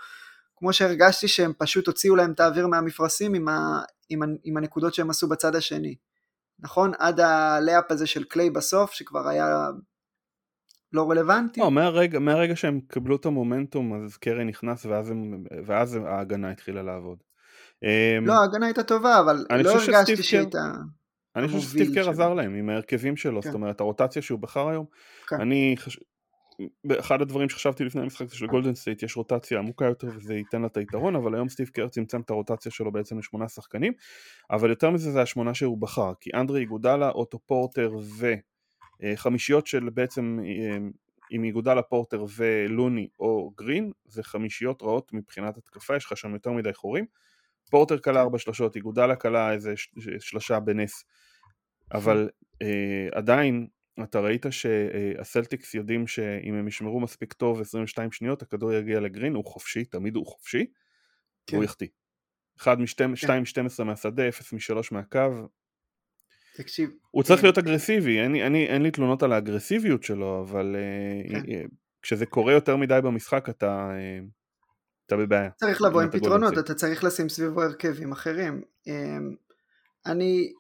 כמו 0.55 0.73
שהרגשתי 0.73 1.27
שהם 1.27 1.53
פשוט 1.57 1.88
הוציאו 1.88 2.15
להם 2.15 2.31
את 2.31 2.39
האוויר 2.39 2.67
מהמפרשים 2.67 3.33
עם, 3.33 3.47
ה, 3.47 3.81
עם, 4.09 4.19
עם 4.43 4.57
הנקודות 4.57 4.93
שהם 4.93 5.09
עשו 5.09 5.29
בצד 5.29 5.55
השני. 5.55 5.95
נכון? 6.59 6.91
עד 6.99 7.19
הלאפ 7.19 7.91
הזה 7.91 8.07
של 8.07 8.23
קליי 8.23 8.49
בסוף, 8.49 8.91
שכבר 8.91 9.27
היה 9.27 9.69
לא 10.93 11.10
רלוונטי. 11.10 11.60
לא, 11.60 11.72
מהרגע, 11.72 12.19
מהרגע 12.19 12.55
שהם 12.55 12.79
קיבלו 12.88 13.15
את 13.15 13.25
המומנטום, 13.25 14.03
אז 14.03 14.17
קרי 14.17 14.46
נכנס 14.46 14.86
ואז, 14.86 15.12
הם, 15.12 15.43
ואז 15.65 16.00
ההגנה 16.05 16.51
התחילה 16.51 16.84
לעבוד. 16.84 17.17
אמ, 17.84 18.25
לא, 18.25 18.34
ההגנה 18.34 18.65
הייתה 18.65 18.84
טובה, 18.84 19.19
אבל 19.19 19.46
לא 19.63 19.69
הרגשתי 19.69 20.24
שהייתה... 20.24 20.74
אני 21.36 21.48
חושב 21.48 21.60
שסטיב 21.60 21.93
קר 21.93 22.10
עזר 22.10 22.34
להם 22.34 22.55
עם 22.55 22.69
ההרכבים 22.69 23.17
שלו, 23.17 23.41
כן. 23.41 23.48
זאת 23.48 23.55
אומרת 23.55 23.79
הרוטציה 23.79 24.22
שהוא 24.22 24.39
בחר 24.39 24.69
היום, 24.69 24.86
כן. 25.27 25.41
אני 25.41 25.75
חושב... 25.79 26.01
אחד 27.00 27.22
הדברים 27.22 27.50
שחשבתי 27.50 27.84
לפני 27.84 28.01
המשחק 28.01 28.29
זה 28.29 28.36
שלגולדן 28.36 28.75
סטייט 28.75 29.03
יש 29.03 29.17
רוטציה 29.17 29.60
עמוקה 29.60 29.86
יותר 29.86 30.08
וזה 30.15 30.34
ייתן 30.34 30.62
לה 30.62 30.67
את 30.67 30.77
היתרון 30.77 31.15
אבל 31.15 31.36
היום 31.36 31.50
סטיב 31.50 31.67
קר 31.67 31.88
צמצם 31.88 32.22
את 32.22 32.29
הרוטציה 32.29 32.72
שלו 32.72 32.91
בעצם 32.91 33.19
לשמונה 33.19 33.48
שחקנים 33.48 33.93
אבל 34.51 34.69
יותר 34.69 34.89
מזה 34.89 35.12
זה 35.12 35.21
השמונה 35.21 35.54
שהוא 35.54 35.78
בחר 35.78 36.13
כי 36.21 36.30
אנדרה 36.36 36.65
איגודלה, 36.65 37.10
אוטו 37.10 37.39
פורטר 37.45 37.91
וחמישיות 38.99 39.67
של 39.67 39.89
בעצם 39.89 40.39
אה, 40.45 40.77
עם 41.29 41.43
איגודלה 41.43 41.81
פורטר 41.81 42.25
ולוני 42.35 43.07
או 43.19 43.51
גרין 43.57 43.91
זה 44.05 44.23
חמישיות 44.23 44.81
רעות 44.81 45.13
מבחינת 45.13 45.57
התקפה 45.57 45.95
יש 45.95 46.05
לך 46.05 46.17
שם 46.17 46.33
יותר 46.33 46.51
מדי 46.51 46.73
חורים 46.73 47.05
פורטר 47.69 47.97
קלע 47.97 48.21
ארבע 48.21 48.38
שלושות, 48.38 48.75
איגודלה 48.75 49.15
קלע 49.15 49.53
איזה 49.53 49.73
שלושה 50.19 50.59
בנס 50.59 51.03
אבל 51.93 52.29
אה, 52.62 53.07
עדיין 53.12 53.67
אתה 54.03 54.19
ראית 54.19 54.45
שהסלטיקס 54.49 55.73
יודעים 55.73 56.07
שאם 56.07 56.53
הם 56.53 56.67
ישמרו 56.67 56.99
מספיק 56.99 57.33
טוב 57.33 57.62
22 57.62 58.12
שניות 58.12 58.41
הכדור 58.41 58.73
יגיע 58.73 58.99
לגרין, 58.99 59.35
הוא 59.35 59.45
חופשי, 59.45 59.85
תמיד 59.85 60.15
הוא 60.15 60.25
חופשי, 60.25 60.65
כן. 61.47 61.55
והוא 61.55 61.63
יחטיא. 61.63 61.88
1 62.59 62.77
מ-2 62.77 63.07
מ-12 63.07 63.83
מהשדה, 63.83 64.29
0 64.29 64.53
מ-3 64.53 64.75
מהקו. 64.91 65.19
תקשיב. 66.62 66.89
הוא 67.12 67.24
צריך 67.24 67.39
כן. 67.39 67.45
להיות 67.48 67.58
אגרסיבי, 67.58 68.19
אין, 68.19 68.36
אין, 68.36 68.56
אין 68.56 68.82
לי 68.82 68.91
תלונות 68.91 69.24
על 69.24 69.34
האגרסיביות 69.34 70.04
שלו, 70.04 70.45
אבל 70.50 70.76
כן. 71.32 71.41
כשזה 72.02 72.26
קורה 72.26 72.54
יותר 72.54 72.78
מדי 72.78 73.00
במשחק 73.04 73.50
אתה, 73.50 73.91
אתה 75.06 75.17
בבעיה. 75.17 75.50
צריך 75.56 75.82
לבוא 75.82 76.02
עם 76.02 76.12
פתרונות, 76.12 76.58
אתה 76.58 76.74
צריך 76.74 77.04
לשים 77.04 77.30
סביבו 77.30 77.62
הרכבים 77.62 78.12
אחרים. 78.12 78.62
אני 80.06 80.54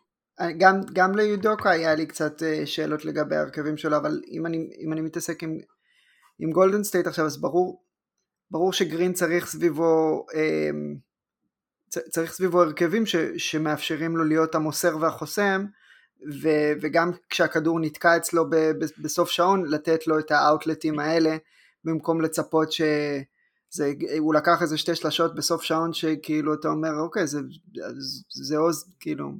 גם, 0.57 0.81
גם 0.93 1.15
ליודוקה 1.15 1.69
היה 1.69 1.95
לי 1.95 2.05
קצת 2.05 2.43
אה, 2.43 2.65
שאלות 2.65 3.05
לגבי 3.05 3.35
ההרכבים 3.35 3.77
שלו, 3.77 3.97
אבל 3.97 4.21
אם 4.31 4.45
אני, 4.45 4.69
אם 4.79 4.93
אני 4.93 5.01
מתעסק 5.01 5.43
עם, 5.43 5.57
עם 6.39 6.51
גולדן 6.51 6.83
סטייט 6.83 7.07
עכשיו, 7.07 7.25
אז 7.25 7.41
ברור, 7.41 7.83
ברור 8.51 8.73
שגרין 8.73 9.13
צריך 9.13 9.45
סביבו, 9.45 10.25
אה, 10.35 10.69
צריך 11.89 12.31
סביבו 12.31 12.61
הרכבים 12.61 13.05
ש, 13.05 13.15
שמאפשרים 13.37 14.17
לו 14.17 14.23
להיות 14.23 14.55
המוסר 14.55 14.97
והחוסם, 14.97 15.65
ו, 16.41 16.49
וגם 16.81 17.11
כשהכדור 17.29 17.79
נתקע 17.79 18.17
אצלו 18.17 18.49
ב, 18.49 18.55
ב, 18.55 18.85
בסוף 18.97 19.29
שעון, 19.29 19.65
לתת 19.65 20.07
לו 20.07 20.19
את 20.19 20.31
האאוטלטים 20.31 20.99
האלה, 20.99 21.37
במקום 21.83 22.21
לצפות 22.21 22.71
ש... 22.71 22.81
זה, 23.71 23.93
הוא 24.19 24.33
לקח 24.33 24.61
איזה 24.61 24.77
שתי 24.77 24.95
שלשות 24.95 25.35
בסוף 25.35 25.63
שעון 25.63 25.93
שכאילו 25.93 26.53
אתה 26.53 26.67
אומר 26.67 26.99
אוקיי 26.99 27.27
זה, 27.27 27.39
זה 28.29 28.57
עוז 28.57 28.93
כאילו 28.99 29.31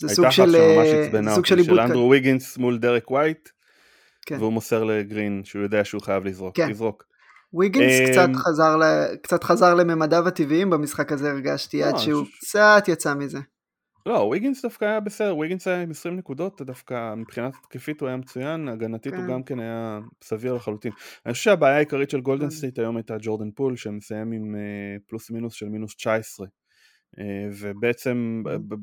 זה 0.00 0.08
סוג 0.08 0.30
של... 0.30 0.54
הייתה 0.54 1.34
סוג 1.34 1.46
של 1.46 1.58
איבוד 1.58 1.76
של 1.76 1.80
אנדרו 1.80 2.10
ויגינס 2.10 2.58
מול 2.58 2.78
דרק 2.78 3.10
ווייט, 3.10 3.48
כן. 4.26 4.36
והוא 4.38 4.52
מוסר 4.52 4.84
לגרין 4.84 5.42
שהוא 5.44 5.62
יודע 5.62 5.84
שהוא 5.84 6.02
חייב 6.02 6.24
לזרוק. 6.24 6.56
כן. 6.56 6.70
לזרוק. 6.70 7.04
ויגינס 7.54 8.08
um, 8.08 8.12
קצת 8.12 8.28
חזר, 8.36 8.76
ל... 8.76 8.82
קצת 9.22 9.44
חזר 9.44 9.74
לממדיו 9.74 10.28
הטבעיים 10.28 10.70
במשחק 10.70 11.12
הזה 11.12 11.30
הרגשתי, 11.30 11.82
עד 11.82 11.92
לא, 11.92 11.98
שהוא 11.98 12.24
ש... 12.24 12.38
קצת 12.38 12.84
יצא 12.88 13.14
מזה. 13.14 13.38
לא, 14.06 14.28
ויגינס 14.30 14.62
דווקא 14.62 14.84
היה 14.84 15.00
בסדר, 15.00 15.36
ויגינס 15.36 15.68
היה 15.68 15.82
עם 15.82 15.90
20 15.90 16.16
נקודות, 16.16 16.62
דווקא 16.62 17.14
מבחינת 17.14 17.54
התקפית 17.60 18.00
הוא 18.00 18.08
היה 18.08 18.16
מצוין, 18.16 18.68
הגנתית 18.68 19.12
כן. 19.12 19.20
הוא 19.20 19.34
גם 19.34 19.42
כן 19.42 19.60
היה 19.60 20.00
סביר 20.22 20.54
לחלוטין. 20.54 20.92
אני 21.26 21.32
חושב 21.32 21.44
שהבעיה 21.44 21.76
העיקרית 21.76 22.10
של 22.10 22.20
גולדן 22.20 22.44
כן. 22.44 22.50
סטייט 22.50 22.78
היום 22.78 22.96
הייתה 22.96 23.16
ג'ורדן 23.20 23.50
פול, 23.50 23.76
שמסיים 23.76 24.32
עם 24.32 24.54
uh, 24.54 25.08
פלוס 25.08 25.30
מינוס 25.30 25.54
של 25.54 25.68
מינוס 25.68 25.94
19. 25.94 26.46
Uh, 26.46 26.50
אה, 27.18 27.48
ובעצם 27.60 28.42
mm. 28.46 28.74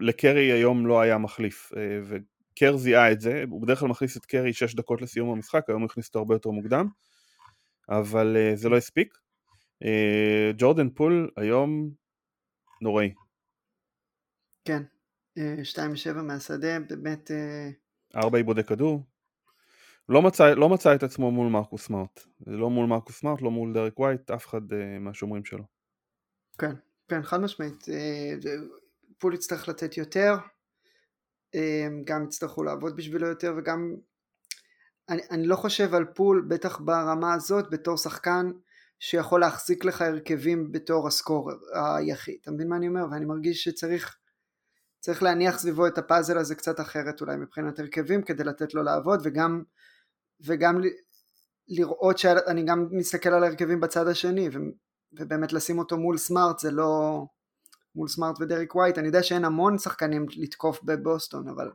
לקרי 0.00 0.52
היום 0.52 0.86
לא 0.86 1.00
היה 1.00 1.18
מחליף, 1.18 1.72
אה, 1.76 2.00
וקר 2.04 2.76
זיהה 2.76 3.12
את 3.12 3.20
זה, 3.20 3.44
הוא 3.50 3.62
בדרך 3.62 3.78
כלל 3.78 3.88
מכניס 3.88 4.16
את 4.16 4.26
קרי 4.26 4.52
6 4.52 4.74
דקות 4.74 5.02
לסיום 5.02 5.30
המשחק, 5.30 5.64
היום 5.68 5.82
הוא 5.82 5.86
הכניס 5.90 6.06
אותו 6.06 6.18
הרבה 6.18 6.34
יותר 6.34 6.50
מוקדם, 6.50 6.86
אבל 7.88 8.36
אה, 8.36 8.56
זה 8.56 8.68
לא 8.68 8.76
הספיק. 8.76 9.14
אה, 9.84 10.50
ג'ורדן 10.58 10.90
פול 10.90 11.30
היום 11.36 11.90
נוראי. 12.82 13.12
כן, 14.70 14.82
2-7 15.38 16.22
מהשדה, 16.22 16.80
באמת... 16.80 17.30
4 18.16 18.38
איבודי 18.38 18.64
כדור. 18.64 19.02
לא 20.08 20.22
מצא, 20.22 20.54
לא 20.54 20.68
מצא 20.68 20.94
את 20.94 21.02
עצמו 21.02 21.30
מול 21.30 21.48
מרקוס 21.48 21.86
סמארט. 21.86 22.20
לא 22.46 22.70
מול 22.70 22.86
מרקוס 22.86 23.20
סמארט, 23.20 23.42
לא 23.42 23.50
מול 23.50 23.74
דרק 23.74 23.98
ווייט, 23.98 24.30
אף 24.30 24.46
אחד 24.46 24.60
מהשומרים 25.00 25.44
שלו. 25.44 25.64
כן, 26.58 26.72
כן, 27.08 27.22
חד 27.22 27.40
משמעית. 27.40 27.84
פול 29.18 29.34
יצטרך 29.34 29.68
לתת 29.68 29.96
יותר, 29.96 30.34
גם 32.04 32.24
יצטרכו 32.24 32.62
לעבוד 32.62 32.96
בשבילו 32.96 33.26
יותר 33.26 33.54
וגם 33.58 33.94
אני, 35.08 35.22
אני 35.30 35.46
לא 35.46 35.56
חושב 35.56 35.94
על 35.94 36.04
פול 36.04 36.46
בטח 36.48 36.80
ברמה 36.80 37.34
הזאת 37.34 37.70
בתור 37.70 37.96
שחקן 37.96 38.50
שיכול 38.98 39.40
להחזיק 39.40 39.84
לך 39.84 40.02
הרכבים 40.02 40.72
בתור 40.72 41.08
הסקורר 41.08 41.56
היחיד, 41.74 42.38
אתה 42.42 42.50
מבין 42.50 42.68
מה 42.68 42.76
אני 42.76 42.88
אומר? 42.88 43.04
ואני 43.10 43.24
מרגיש 43.24 43.64
שצריך 43.64 44.16
צריך 45.00 45.22
להניח 45.22 45.58
סביבו 45.58 45.86
את 45.86 45.98
הפאזל 45.98 46.38
הזה 46.38 46.54
קצת 46.54 46.80
אחרת 46.80 47.20
אולי 47.20 47.36
מבחינת 47.36 47.78
הרכבים 47.78 48.22
כדי 48.22 48.44
לתת 48.44 48.74
לו 48.74 48.82
לעבוד 48.82 49.20
וגם, 49.22 49.62
וגם 50.40 50.80
לראות 51.68 52.18
שאני 52.18 52.62
גם 52.64 52.88
מסתכל 52.90 53.28
על 53.28 53.44
ההרכבים 53.44 53.80
בצד 53.80 54.08
השני 54.08 54.48
ובאמת 55.12 55.52
לשים 55.52 55.78
אותו 55.78 55.96
מול 55.96 56.18
סמארט 56.18 56.58
זה 56.58 56.70
לא 56.70 57.24
מול 57.94 58.08
סמארט 58.08 58.40
ודריק 58.40 58.74
ווייט, 58.74 58.98
אני 58.98 59.06
יודע 59.06 59.22
שאין 59.22 59.44
המון 59.44 59.78
שחקנים 59.78 60.26
לתקוף 60.36 60.82
בבוסטון, 60.82 61.48
אבל, 61.48 61.70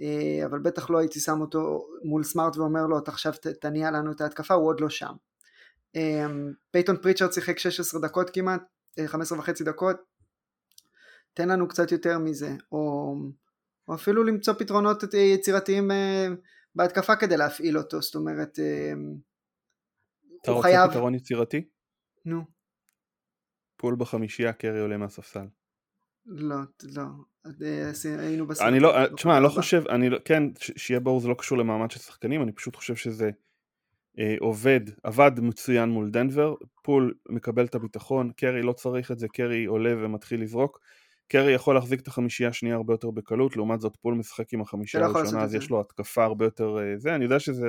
אה, 0.00 0.46
אבל 0.46 0.58
בטח 0.58 0.90
לא 0.90 0.98
הייתי 0.98 1.20
שם 1.20 1.40
אותו 1.40 1.86
מול 2.04 2.24
סמארט 2.24 2.56
ואומר 2.56 2.86
לו, 2.86 2.98
אתה 2.98 3.10
עכשיו 3.10 3.32
תניע 3.60 3.90
לנו 3.90 4.12
את 4.12 4.20
ההתקפה, 4.20 4.54
הוא 4.54 4.66
עוד 4.66 4.80
לא 4.80 4.88
שם. 4.88 5.12
פייטון 6.70 6.96
פריצ'רד 6.96 7.32
שיחק 7.32 7.58
16 7.58 8.00
דקות 8.00 8.30
כמעט, 8.30 8.62
15 9.06 9.38
וחצי 9.38 9.64
דקות, 9.64 9.96
תן 11.34 11.48
לנו 11.48 11.68
קצת 11.68 11.92
יותר 11.92 12.18
מזה, 12.18 12.56
או, 12.72 13.14
או 13.88 13.94
אפילו 13.94 14.24
למצוא 14.24 14.54
פתרונות 14.54 15.14
יצירתיים 15.14 15.90
בהתקפה 16.74 17.16
כדי 17.16 17.36
להפעיל 17.36 17.78
אותו, 17.78 18.02
זאת 18.02 18.14
אומרת, 18.14 18.58
אתה 20.42 20.52
רוצה 20.52 20.68
חייב... 20.68 20.90
פתרון 20.90 21.14
יצירתי? 21.14 21.68
נו. 22.24 22.44
פול 23.76 23.96
בחמישייה, 23.98 24.52
קרי 24.52 24.80
עולה 24.80 24.96
מהספסל. 24.96 25.46
לא, 26.26 26.56
לא, 26.82 27.02
אה, 27.62 27.90
היינו 28.18 28.46
בסרט. 28.46 28.68
אני 28.68 28.80
לא, 28.80 28.92
תשמע, 29.16 29.36
אני 29.36 29.44
לא 29.44 29.48
חושב, 29.48 29.82
אני 29.88 30.10
לא, 30.10 30.18
כן, 30.24 30.42
שיהיה 30.56 31.00
ברור 31.00 31.20
זה 31.20 31.28
לא 31.28 31.34
קשור 31.38 31.58
למעמד 31.58 31.90
של 31.90 32.00
שחקנים, 32.00 32.42
אני 32.42 32.52
פשוט 32.52 32.76
חושב 32.76 32.96
שזה 32.96 33.30
אה, 34.18 34.34
עובד, 34.40 34.80
עבד 35.02 35.32
מצוין 35.40 35.88
מול 35.88 36.10
דנבר, 36.10 36.54
פול 36.82 37.14
מקבל 37.28 37.64
את 37.64 37.74
הביטחון, 37.74 38.30
קרי 38.36 38.62
לא 38.62 38.72
צריך 38.72 39.10
את 39.10 39.18
זה, 39.18 39.28
קרי 39.28 39.64
עולה 39.64 39.94
ומתחיל 39.96 40.42
לזרוק, 40.42 40.80
קרי 41.28 41.52
יכול 41.52 41.74
להחזיק 41.74 42.00
את 42.00 42.08
החמישייה 42.08 42.48
השנייה 42.48 42.76
הרבה 42.76 42.94
יותר 42.94 43.10
בקלות, 43.10 43.56
לעומת 43.56 43.80
זאת 43.80 43.96
פול 43.96 44.14
משחק 44.14 44.52
עם 44.52 44.60
החמישייה 44.60 45.02
לא 45.02 45.18
הראשונה, 45.18 45.42
אז 45.42 45.54
יש 45.54 45.70
לו 45.70 45.80
התקפה 45.80 46.24
הרבה 46.24 46.44
יותר 46.44 46.78
אה, 46.78 46.98
זה, 46.98 47.14
אני 47.14 47.24
יודע 47.24 47.38
שזה 47.38 47.66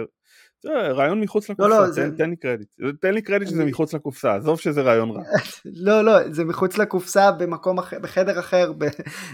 זה 0.61 0.69
רעיון 0.71 1.21
מחוץ 1.21 1.49
לקופסה, 1.49 1.69
לא, 1.69 1.81
לא, 1.81 1.87
תן, 1.87 1.91
זה... 1.91 2.17
תן 2.17 2.29
לי 2.29 2.35
קרדיט, 2.35 2.67
תן 3.01 3.13
לי 3.13 3.21
קרדיט 3.21 3.47
שזה 3.47 3.65
מחוץ 3.65 3.93
לקופסה, 3.93 4.35
עזוב 4.35 4.59
שזה 4.59 4.81
רעיון 4.81 5.09
רע. 5.09 5.23
לא, 5.85 6.01
לא, 6.01 6.31
זה 6.31 6.45
מחוץ 6.45 6.77
לקופסה 6.77 7.31
במקום 7.31 7.79
אחר, 7.79 7.99
בחדר 7.99 8.39
אחר, 8.39 8.71
ב... 8.77 8.85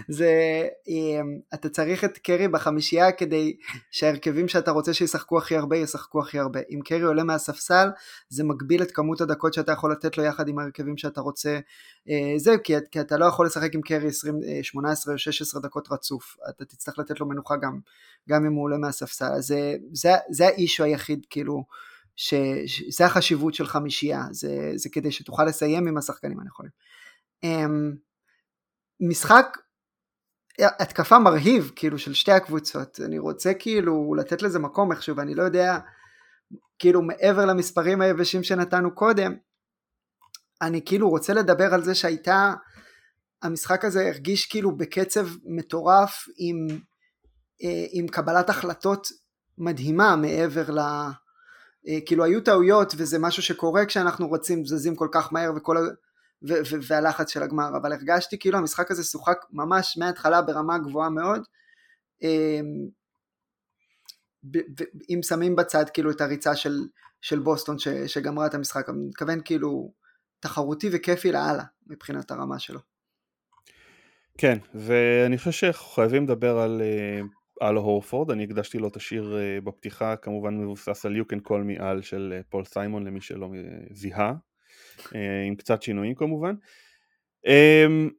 זה, 0.08 0.32
אמ, 0.88 1.38
אתה 1.54 1.68
צריך 1.68 2.04
את 2.04 2.18
קרי 2.18 2.48
בחמישייה 2.48 3.12
כדי 3.12 3.56
שההרכבים 3.90 4.48
שאתה 4.48 4.70
רוצה 4.70 4.94
שישחקו 4.94 5.38
הכי 5.38 5.56
הרבה, 5.56 5.76
ישחקו 5.76 6.20
הכי 6.20 6.38
הרבה. 6.38 6.60
אם 6.70 6.80
קרי 6.84 7.02
עולה 7.02 7.24
מהספסל, 7.24 7.88
זה 8.28 8.44
מגביל 8.44 8.82
את 8.82 8.90
כמות 8.90 9.20
הדקות 9.20 9.54
שאתה 9.54 9.72
יכול 9.72 9.92
לתת 9.92 10.18
לו 10.18 10.24
יחד 10.24 10.48
עם 10.48 10.58
ההרכבים 10.58 10.96
שאתה 10.96 11.20
רוצה, 11.20 11.58
אה, 12.08 12.38
זה, 12.38 12.54
כי, 12.64 12.74
כי 12.90 13.00
אתה 13.00 13.16
לא 13.16 13.24
יכול 13.26 13.46
לשחק 13.46 13.74
עם 13.74 13.80
קרי 13.80 14.12
20, 14.16 14.40
18 14.62 15.14
או 15.14 15.18
16 15.18 15.60
דקות 15.60 15.88
רצוף, 15.92 16.36
אתה 16.48 16.64
תצטרך 16.64 16.98
לתת 16.98 17.20
לו 17.20 17.26
מנוחה 17.26 17.56
גם, 17.56 17.78
גם 18.28 18.46
אם 18.46 18.52
הוא 18.52 18.64
עולה 18.64 18.78
מהספסל, 18.78 19.40
זה, 19.40 19.76
זה, 19.92 20.10
זה 20.30 20.46
האישו 20.46 20.84
היחיד 20.84 21.26
כאילו, 21.30 21.64
שזה 22.16 23.06
החשיבות 23.06 23.54
של 23.54 23.66
חמישייה, 23.66 24.22
זה, 24.30 24.72
זה 24.74 24.88
כדי 24.88 25.12
שתוכל 25.12 25.44
לסיים 25.44 25.88
עם 25.88 25.96
השחקנים 25.96 26.40
הנכונים. 26.40 26.70
אמ, 27.42 27.94
משחק 29.00 29.58
התקפה 30.58 31.18
מרהיב 31.18 31.72
כאילו 31.76 31.98
של 31.98 32.14
שתי 32.14 32.32
הקבוצות, 32.32 33.00
אני 33.04 33.18
רוצה 33.18 33.54
כאילו 33.54 34.14
לתת 34.14 34.42
לזה 34.42 34.58
מקום 34.58 34.92
איכשהו 34.92 35.16
ואני 35.16 35.34
לא 35.34 35.42
יודע 35.42 35.78
כאילו 36.78 37.02
מעבר 37.02 37.44
למספרים 37.44 38.00
היבשים 38.00 38.42
שנתנו 38.42 38.94
קודם, 38.94 39.34
אני 40.62 40.84
כאילו 40.84 41.08
רוצה 41.08 41.34
לדבר 41.34 41.74
על 41.74 41.84
זה 41.84 41.94
שהייתה, 41.94 42.54
המשחק 43.42 43.84
הזה 43.84 44.08
הרגיש 44.08 44.46
כאילו 44.46 44.76
בקצב 44.76 45.26
מטורף 45.44 46.24
עם, 46.36 46.66
אה, 47.62 47.86
עם 47.90 48.08
קבלת 48.08 48.50
החלטות 48.50 49.08
מדהימה 49.58 50.16
מעבר 50.16 50.70
ל... 50.70 50.78
אה, 51.88 51.98
כאילו 52.06 52.24
היו 52.24 52.40
טעויות 52.40 52.92
וזה 52.96 53.18
משהו 53.18 53.42
שקורה 53.42 53.86
כשאנחנו 53.86 54.32
רצים 54.32 54.66
זזים 54.66 54.96
כל 54.96 55.08
כך 55.12 55.32
מהר 55.32 55.52
וכל 55.56 55.76
ה... 55.76 55.80
ו- 56.48 56.62
ו- 56.70 56.82
והלחץ 56.88 57.30
של 57.30 57.42
הגמר 57.42 57.76
אבל 57.76 57.92
הרגשתי 57.92 58.38
כאילו 58.38 58.58
המשחק 58.58 58.90
הזה 58.90 59.04
שוחק 59.04 59.38
ממש 59.50 59.96
מההתחלה 59.98 60.42
ברמה 60.42 60.78
גבוהה 60.78 61.10
מאוד 61.10 61.42
אמ, 62.22 62.88
אם 65.10 65.20
שמים 65.22 65.56
בצד 65.56 65.84
כאילו 65.94 66.10
את 66.10 66.20
הריצה 66.20 66.56
של, 66.56 66.86
של 67.20 67.38
בוסטון 67.38 67.78
ש- 67.78 67.88
שגמרה 67.88 68.46
את 68.46 68.54
המשחק 68.54 68.88
אני 68.88 69.06
מתכוון 69.06 69.40
כאילו 69.44 69.92
תחרותי 70.40 70.88
וכיפי 70.92 71.32
לאללה 71.32 71.64
מבחינת 71.86 72.30
הרמה 72.30 72.58
שלו. 72.58 72.80
כן 74.38 74.58
ואני 74.74 75.38
חושב 75.38 75.72
שחייבים 75.72 76.24
לדבר 76.24 76.58
על 76.58 76.82
אה, 76.82 77.20
על 77.60 77.76
הורפורד, 77.76 78.30
אני 78.30 78.44
הקדשתי 78.44 78.78
לו 78.78 78.88
את 78.88 78.96
השיר 78.96 79.36
אה, 79.38 79.60
בפתיחה, 79.60 80.16
כמובן 80.16 80.58
מבוסס 80.58 81.06
על 81.06 81.16
You 81.16 81.24
Can 81.32 81.48
Call 81.48 81.78
Me 81.78 81.82
על 81.82 82.02
של 82.02 82.32
אה, 82.36 82.40
פול 82.48 82.64
סיימון 82.64 83.06
למי 83.06 83.20
שלא 83.20 83.50
זיהה, 83.90 84.34
עם 85.46 85.54
קצת 85.56 85.82
שינויים 85.82 86.14
כמובן. 86.14 86.54
אמ, 87.46 88.10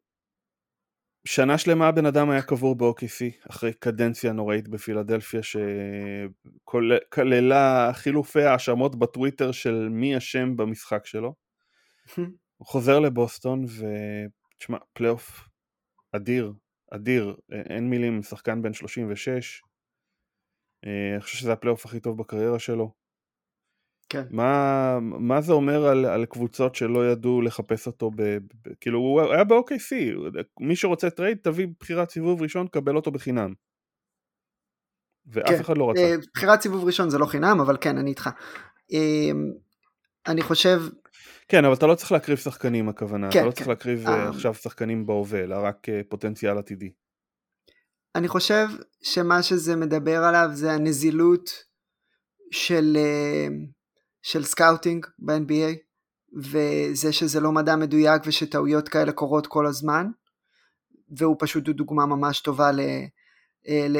שנה 1.25 1.57
שלמה 1.57 1.87
הבן 1.87 2.05
אדם 2.05 2.29
היה 2.29 2.41
קבור 2.41 2.75
ב-OKC 2.75 3.49
אחרי 3.49 3.73
קדנציה 3.73 4.33
נוראית 4.33 4.67
בפילדלפיה 4.67 5.41
שכללה 6.63 7.91
חילופי 7.93 8.41
האשמות 8.41 8.99
בטוויטר 8.99 9.51
של 9.51 9.89
מי 9.91 10.17
אשם 10.17 10.57
במשחק 10.57 11.05
שלו. 11.05 11.33
הוא 12.57 12.67
חוזר 12.67 12.99
לבוסטון 12.99 13.65
ותשמע 13.65 14.77
פלייאוף 14.93 15.47
אדיר 16.11 16.53
אדיר, 16.91 17.35
אין 17.51 17.89
מילים, 17.89 18.23
שחקן 18.23 18.61
בן 18.61 18.73
36, 18.73 19.61
אה, 20.85 21.13
אני 21.13 21.21
חושב 21.21 21.37
שזה 21.37 21.53
הפלייאוף 21.53 21.85
הכי 21.85 21.99
טוב 21.99 22.17
בקריירה 22.17 22.59
שלו. 22.59 22.91
כן. 24.09 24.23
מה, 24.31 24.99
מה 25.01 25.41
זה 25.41 25.53
אומר 25.53 25.85
על, 25.85 26.05
על 26.05 26.25
קבוצות 26.25 26.75
שלא 26.75 27.11
ידעו 27.11 27.41
לחפש 27.41 27.87
אותו, 27.87 28.11
ב, 28.15 28.21
ב, 28.21 28.73
כאילו 28.79 28.99
הוא 28.99 29.21
היה 29.21 29.43
ב-OKC, 29.43 29.95
מי 30.59 30.75
שרוצה 30.75 31.09
trade 31.09 31.37
תביא 31.37 31.67
בחירת 31.79 32.09
סיבוב 32.09 32.41
ראשון, 32.41 32.67
קבל 32.67 32.95
אותו 32.95 33.11
בחינם. 33.11 33.53
ואף 35.25 35.47
כן. 35.47 35.59
אחד 35.59 35.77
לא 35.77 35.89
רצה. 35.89 36.01
אה, 36.01 36.15
בחירת 36.33 36.61
סיבוב 36.61 36.85
ראשון 36.85 37.09
זה 37.09 37.17
לא 37.17 37.25
חינם, 37.25 37.59
אבל 37.59 37.77
כן, 37.81 37.97
אני 37.97 38.09
איתך. 38.09 38.29
אה, 38.93 39.31
אני 40.27 40.41
חושב, 40.41 40.79
כן, 41.47 41.65
אבל 41.65 41.73
אתה 41.73 41.87
לא 41.87 41.95
צריך 41.95 42.11
להקריב 42.11 42.37
שחקנים 42.37 42.89
הכוונה, 42.89 43.31
כן, 43.31 43.39
אתה 43.39 43.45
לא 43.45 43.51
כן. 43.51 43.55
צריך 43.55 43.67
להקריב 43.67 44.07
אה, 44.07 44.29
עכשיו 44.29 44.53
שחקנים 44.53 45.05
בהווה, 45.05 45.43
אלא 45.43 45.55
רק 45.55 45.89
אה, 45.89 46.01
פוטנציאל 46.09 46.57
עתידי. 46.57 46.91
אני 48.15 48.27
חושב 48.27 48.67
שמה 49.01 49.43
שזה 49.43 49.75
מדבר 49.75 50.23
עליו 50.23 50.49
זה 50.53 50.71
הנזילות 50.71 51.49
של, 52.51 52.97
של 54.21 54.43
scouting 54.43 55.05
ב-NBA, 55.19 55.75
וזה 56.35 57.13
שזה 57.13 57.39
לא 57.39 57.51
מדע 57.51 57.75
מדויק 57.75 58.21
ושטעויות 58.25 58.89
כאלה 58.89 59.11
קורות 59.11 59.47
כל 59.47 59.67
הזמן, 59.67 60.07
והוא 61.17 61.35
פשוט 61.39 61.63
דוגמה 61.63 62.05
ממש 62.05 62.41
טובה 62.41 62.71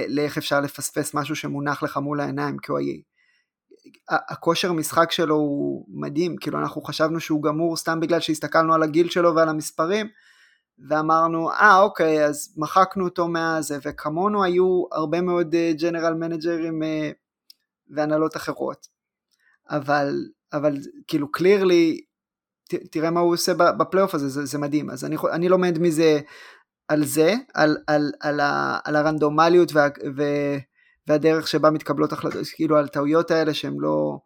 לאיך 0.10 0.38
אפשר 0.38 0.62
לפספס 0.62 1.13
משהו 1.13 1.36
שמונח 1.36 1.84
לך 1.84 1.98
מול 1.98 2.20
העיניים, 2.20 2.58
כי 2.58 2.72
הוא 2.72 2.80
הכושר 4.10 4.71
משחק 4.71 5.12
שלו 5.12 5.36
הוא 5.36 5.86
מדהים, 5.88 6.36
כאילו 6.38 6.60
אנחנו 6.60 6.82
חשבנו 6.82 7.19
שהוא 7.19 7.43
גמור 7.43 7.78
סתם 7.78 8.00
בגלל 8.00 8.19
שהסתכלנו 8.19 8.73
על 8.73 8.84
הגיל 8.84 9.10
שלו 9.10 9.36
ועל 9.36 9.50
המספרים, 9.50 10.08
ואמרנו, 10.89 11.52
אה 11.52 11.78
ah, 11.78 11.82
אוקיי, 11.82 12.26
אז 12.26 12.54
מחקנו 12.58 13.06
אותו 13.06 13.28
מהזה, 13.28 13.78
וכמונו 13.86 14.43
היו 14.43 14.84
הרבה 14.91 15.21
מאוד 15.21 15.56
ג'נרל 15.80 16.13
uh, 16.13 16.15
מנג'רים 16.15 16.82
uh, 16.82 16.86
והנהלות 17.95 18.36
אחרות. 18.36 18.88
אבל, 19.69 20.15
אבל 20.54 20.78
כאילו 21.08 21.32
קלירלי, 21.32 22.02
תראה 22.91 23.12
מה 23.12 23.19
הוא 23.19 23.34
עושה 23.34 23.54
בפלייאוף 23.54 24.15
הזה, 24.15 24.30
זה, 24.30 24.45
זה 24.45 24.58
מדהים. 24.58 24.89
אז 24.89 25.06
אני, 25.06 25.15
אני 25.32 25.50
לומד 25.50 25.80
מזה 25.80 26.19
על 26.88 27.06
זה, 27.06 27.34
על, 27.54 27.78
על, 27.88 28.12
על, 28.19 28.39
ה, 28.39 28.80
על 28.84 28.95
הרנדומליות 28.95 29.73
וה, 29.73 29.88
ו, 30.17 30.23
והדרך 31.08 31.48
שבה 31.48 31.70
מתקבלות 31.70 32.13
החלטות, 32.13 32.48
כאילו 32.56 32.78
על 32.78 32.88
טעויות 32.88 33.32
האלה 33.32 33.54
שהם 33.54 33.82
לא, 33.82 34.20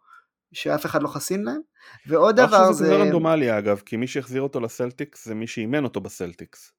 שאף 0.53 0.85
אחד 0.85 1.03
לא 1.03 1.07
חסין 1.07 1.43
להם. 1.43 1.61
ועוד 2.07 2.35
דבר 2.35 2.71
זה... 2.71 2.85
זה 2.85 2.95
רנדומלי 2.95 3.57
אגב, 3.57 3.81
כי 3.85 3.97
מי 3.97 4.07
שהחזיר 4.07 4.41
אותו 4.41 4.59
לסלטיקס 4.59 5.25
זה 5.25 5.35
מי 5.35 5.47
שאימן 5.47 5.83
אותו 5.83 6.01
בסלטיקס. 6.01 6.71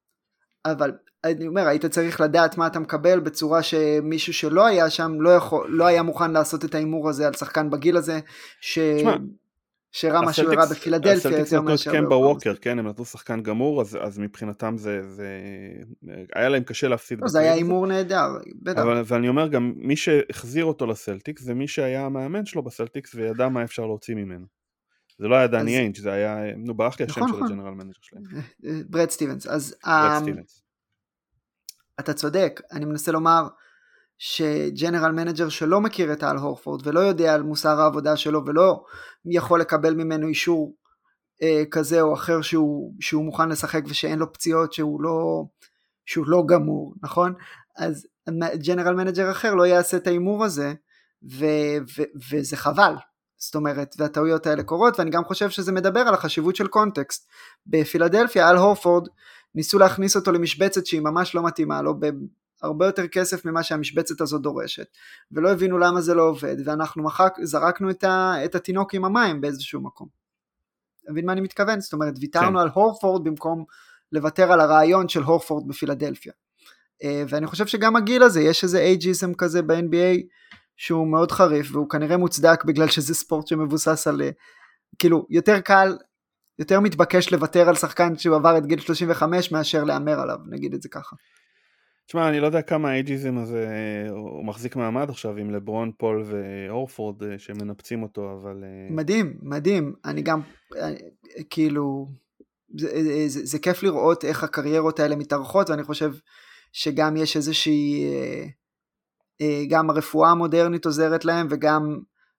אבל 0.64 0.92
אני 1.24 1.46
אומר, 1.46 1.66
היית 1.66 1.86
צריך 1.86 2.20
לדעת 2.20 2.58
מה 2.58 2.66
אתה 2.66 2.78
מקבל 2.78 3.20
בצורה 3.20 3.62
שמישהו 3.62 4.32
שלא 4.32 4.66
היה 4.66 4.90
שם 4.90 5.20
לא, 5.20 5.30
יכול, 5.30 5.70
לא 5.70 5.86
היה 5.86 6.02
מוכן 6.02 6.30
לעשות 6.30 6.64
את 6.64 6.74
ההימור 6.74 7.08
הזה 7.08 7.26
על 7.26 7.32
שחקן 7.32 7.70
בגיל 7.70 7.96
הזה, 7.96 8.20
ש... 8.60 8.78
שמה, 8.78 9.16
שראה 9.92 10.22
מה 10.22 10.33
שהוא 10.33 10.52
הראה 10.52 10.66
בפילדלפיה 10.66 11.12
הסלטיקס 11.12 11.52
נתנו 11.52 11.74
את 11.74 11.81
קמבה 11.92 12.16
ווקר, 12.16 12.55
כן, 12.61 12.78
הם 12.78 12.88
נתנו 12.88 13.05
שחקן 13.05 13.42
גמור, 13.42 13.81
אז, 13.81 13.98
אז 14.00 14.18
מבחינתם 14.18 14.74
זה, 14.78 15.11
זה... 15.11 15.28
היה 16.35 16.48
להם 16.48 16.62
קשה 16.62 16.88
להפסיד. 16.88 17.20
לא, 17.20 17.28
זה 17.28 17.38
היה 17.38 17.52
הימור 17.52 17.87
נהדר, 17.87 18.28
בטח. 18.62 18.83
אבל, 18.83 19.02
ואני 19.07 19.28
אומר 19.28 19.48
גם, 19.48 19.72
מי 19.76 19.96
שהחזיר 19.96 20.64
אותו 20.64 20.87
לסלטיקס 20.87 21.42
זה 21.42 21.55
מי 21.55 21.68
שהיה 21.68 22.07
המאמן 22.07 22.46
שלו 22.46 22.62
בסלטיקס 22.62 23.14
וידע 23.14 23.48
מה 23.48 23.64
אפשר 23.64 23.87
להוציא 23.87 24.14
ממנו. 24.14 24.46
זה 25.18 25.28
לא 25.28 25.37
היה 25.37 25.46
דני 25.46 25.78
איינג', 25.78 25.96
זה 25.96 26.12
היה, 26.12 26.57
נו 26.57 26.74
ברח 26.74 27.00
לי 27.00 27.07
השם 27.07 27.20
נכון, 27.20 27.28
של 27.28 27.44
נכון. 27.44 27.59
ה 27.58 27.61
general 27.61 27.74
manager 27.74 27.98
שלהם. 28.02 28.22
אה, 28.35 28.40
אה, 28.66 28.81
ברד 28.88 29.11
סטיבנס, 29.11 29.46
אז... 29.46 29.74
ברד 29.85 30.11
אמ, 30.16 30.22
סטיבנס. 30.22 30.62
אתה 32.00 32.12
צודק, 32.12 32.61
אני 32.72 32.85
מנסה 32.85 33.12
לומר, 33.12 33.48
ש 34.24 34.44
general 34.44 35.12
manager 35.12 35.48
שלא 35.48 35.80
מכיר 35.80 36.12
את 36.12 36.22
האל 36.22 36.37
הורפורד 36.37 36.87
ולא 36.87 37.00
יודע 37.00 37.35
על 37.35 37.42
מוסר 37.42 37.80
העבודה 37.80 38.16
שלו 38.16 38.46
ולא 38.46 38.82
יכול 39.24 39.61
לקבל 39.61 39.94
ממנו 39.94 40.28
אישור 40.28 40.74
אה, 41.42 41.62
כזה 41.70 42.00
או 42.00 42.14
אחר 42.14 42.42
שהוא, 42.42 42.94
שהוא 43.00 43.24
מוכן 43.24 43.48
לשחק 43.48 43.82
ושאין 43.88 44.18
לו 44.18 44.32
פציעות 44.32 44.72
שהוא 44.72 45.02
לא, 45.02 45.44
שהוא 46.06 46.26
לא 46.28 46.42
גמור, 46.46 46.94
נכון? 47.02 47.35
אז 47.76 48.06
general 48.54 48.94
manager 48.94 49.30
אחר 49.30 49.54
לא 49.54 49.66
יעשה 49.66 49.96
את 49.96 50.06
ההימור 50.06 50.44
הזה 50.44 50.74
ו, 51.32 51.46
ו, 51.98 52.02
וזה 52.30 52.56
חבל. 52.56 52.94
זאת 53.37 53.54
אומרת, 53.54 53.94
והטעויות 53.98 54.46
האלה 54.46 54.62
קורות, 54.62 54.98
ואני 54.98 55.11
גם 55.11 55.24
חושב 55.24 55.50
שזה 55.50 55.72
מדבר 55.72 56.00
על 56.00 56.14
החשיבות 56.14 56.56
של 56.56 56.66
קונטקסט. 56.66 57.28
בפילדלפיה, 57.66 58.48
אל 58.48 58.56
הורפורד, 58.56 59.08
ניסו 59.54 59.78
להכניס 59.78 60.16
אותו 60.16 60.32
למשבצת 60.32 60.87
שהיא 60.87 61.00
ממש 61.00 61.35
לא 61.35 61.42
מתאימה 61.42 61.82
לו, 61.82 61.94
בהרבה 62.62 62.87
יותר 62.87 63.09
כסף 63.09 63.44
ממה 63.44 63.62
שהמשבצת 63.62 64.20
הזאת 64.20 64.42
דורשת, 64.42 64.87
ולא 65.33 65.53
הבינו 65.53 65.79
למה 65.79 66.01
זה 66.01 66.14
לא 66.14 66.22
עובד, 66.22 66.57
ואנחנו 66.64 67.03
מחק, 67.03 67.35
זרקנו 67.42 67.90
את, 67.90 68.05
ה, 68.05 68.35
את 68.44 68.55
התינוק 68.55 68.94
עם 68.94 69.05
המים 69.05 69.40
באיזשהו 69.40 69.81
מקום. 69.81 70.09
אתה 71.03 71.12
מבין 71.12 71.27
מה 71.27 71.33
אני 71.33 71.40
מתכוון? 71.40 71.81
זאת 71.81 71.92
אומרת, 71.92 72.14
ויתרנו 72.20 72.59
כן. 72.59 72.62
על 72.62 72.68
הורפורד 72.75 73.25
במקום 73.25 73.64
לוותר 74.12 74.53
על 74.53 74.61
הרעיון 74.61 75.09
של 75.09 75.22
הורפורד 75.22 75.68
בפילדלפיה. 75.68 76.33
אה, 77.03 77.25
ואני 77.29 77.46
חושב 77.46 77.66
שגם 77.66 77.96
הגיל 77.96 78.22
הזה, 78.22 78.40
יש 78.40 78.64
איזה 78.64 78.79
אייג'יזם 78.79 79.35
כזה 79.35 79.62
ב-NBA 79.62 80.22
שהוא 80.77 81.07
מאוד 81.07 81.33
חריף, 81.33 81.68
והוא 81.72 81.88
כנראה 81.88 82.16
מוצדק 82.16 82.64
בגלל 82.64 82.88
שזה 82.88 83.14
ספורט 83.14 83.46
שמבוסס 83.46 84.07
על, 84.07 84.22
אה, 84.22 84.31
כאילו, 84.98 85.27
יותר 85.31 85.61
קל, 85.61 85.96
יותר 86.59 86.81
מתבקש 86.81 87.33
לוותר 87.33 87.68
על 87.68 87.75
שחקן 87.75 88.16
שהוא 88.16 88.37
עבר 88.37 88.59
את 88.59 88.66
גיל 88.66 88.81
35 88.81 89.53
מאשר 89.53 89.85
להמר 89.85 90.20
עליו, 90.20 90.38
נגיד 90.51 90.75
את 90.75 90.83
זה 90.83 90.88
ככה. 90.88 91.16
תשמע, 92.12 92.29
אני 92.29 92.40
לא 92.40 92.46
יודע 92.46 92.62
כמה 92.62 92.90
האייג'יזם 92.90 93.38
הזה, 93.38 93.66
הוא 94.11 94.44
מחזיק 94.44 94.77
מעמד 94.77 95.11
עכשיו 95.11 95.37
עם 95.37 95.51
לברון, 95.51 95.92
פול 95.96 96.25
ואורפורד 96.27 97.22
אה, 97.22 97.38
שמנפצים 97.38 98.03
אותו, 98.03 98.33
אבל... 98.33 98.64
מדהים, 98.90 99.38
מדהים. 99.42 99.94
אני 100.05 100.22
גם, 100.22 100.40
כאילו, 101.51 102.09
זה, 102.79 103.29
זה, 103.29 103.46
זה 103.46 103.59
כיף 103.59 103.83
לראות 103.83 104.25
איך 104.25 104.44
הקריירות 104.44 105.01
האלה 105.01 105.16
מתארחות, 105.16 105.70
ואני 105.70 105.85
חושב 105.85 106.12
שגם 106.72 107.16
יש 107.16 107.37
איזושהי, 107.37 108.05
אה, 108.05 108.44
אה, 109.40 109.62
גם 109.68 109.90
הרפואה 109.90 110.31
המודרנית 110.31 110.85
עוזרת 110.85 111.25
להם 111.25 111.46
וגם, 111.51 111.98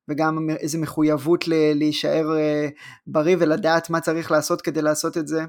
וגם 0.09 0.49
איזו 0.49 0.79
מחויבות 0.79 1.47
ל, 1.47 1.53
להישאר 1.75 2.37
אה, 2.37 2.69
בריא 3.07 3.35
ולדעת 3.39 3.89
מה 3.89 3.99
צריך 3.99 4.31
לעשות 4.31 4.61
כדי 4.61 4.81
לעשות 4.81 5.17
את 5.17 5.27
זה, 5.27 5.45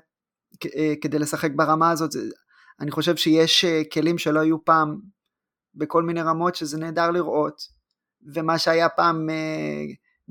כדי 1.01 1.19
לשחק 1.19 1.51
ברמה 1.57 1.91
הזאת. 1.91 2.11
אני 2.81 2.91
חושב 2.91 3.17
שיש 3.17 3.65
כלים 3.93 4.19
שלא 4.19 4.41
היו 4.41 4.65
פעם 4.65 5.01
בכל 5.75 6.03
מיני 6.03 6.23
רמות 6.23 6.55
שזה 6.55 6.79
נהדר 6.79 7.11
לראות, 7.11 7.63
ומה 8.35 8.59
שהיה 8.59 8.89
פעם 8.89 9.29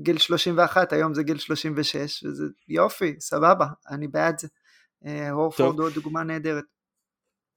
גיל 0.00 0.18
31, 0.18 0.92
היום 0.92 1.14
זה 1.14 1.22
גיל 1.22 1.38
36, 1.38 2.24
וזה 2.24 2.44
יופי, 2.68 3.14
סבבה, 3.20 3.66
אני 3.90 4.08
בעד 4.08 4.38
זה. 4.38 4.48
הורפורד 5.30 5.78
הוא 5.78 5.90
דוגמה 5.90 6.22
נהדרת. 6.22 6.64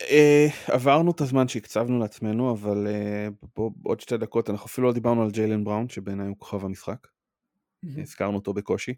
Uh, 0.04 0.72
עברנו 0.72 1.12
את 1.12 1.22
הזמן 1.22 1.48
שהקצבנו 1.48 2.00
לעצמנו, 2.00 2.52
אבל 2.52 2.88
uh, 2.88 3.48
בוא, 3.56 3.72
עוד 3.84 4.00
שתי 4.00 4.18
דקות, 4.18 4.50
אנחנו 4.50 4.66
אפילו 4.66 4.88
לא 4.88 4.94
דיברנו 4.94 5.24
על 5.24 5.32
ג'יילן 5.32 5.64
בראון, 5.64 5.90
שבעיניי 5.90 6.28
הוא 6.28 6.36
כוכב 6.40 6.66
המשחק. 6.66 7.08
Mm-hmm. 7.08 8.02
הזכרנו 8.02 8.36
אותו 8.36 8.54
בקושי. 8.54 8.94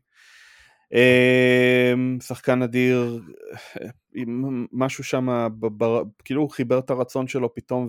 Uh, 0.93 2.23
שחקן 2.23 2.61
אדיר, 2.61 3.21
משהו 4.71 5.03
שם, 5.03 5.47
כאילו 6.25 6.41
הוא 6.41 6.49
חיבר 6.49 6.79
את 6.79 6.89
הרצון 6.89 7.27
שלו 7.27 7.53
פתאום 7.53 7.87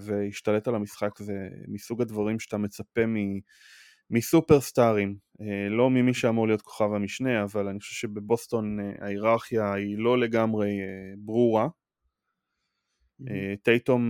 והשתלט 0.00 0.68
על 0.68 0.74
המשחק, 0.74 1.18
זה 1.18 1.48
מסוג 1.68 2.02
הדברים 2.02 2.38
שאתה 2.38 2.58
מצפה 2.58 3.00
מסופרסטארים, 4.10 5.16
uh, 5.40 5.44
לא 5.70 5.90
ממי 5.90 6.14
שאמור 6.14 6.46
להיות 6.46 6.62
כוכב 6.62 6.92
המשנה, 6.92 7.42
אבל 7.42 7.68
אני 7.68 7.80
חושב 7.80 7.94
שבבוסטון 7.94 8.80
uh, 8.80 9.04
ההיררכיה 9.04 9.72
היא 9.72 9.98
לא 9.98 10.18
לגמרי 10.18 10.68
uh, 10.68 11.16
ברורה. 11.18 11.68
אה, 13.30 13.54
טייטום, 13.62 14.02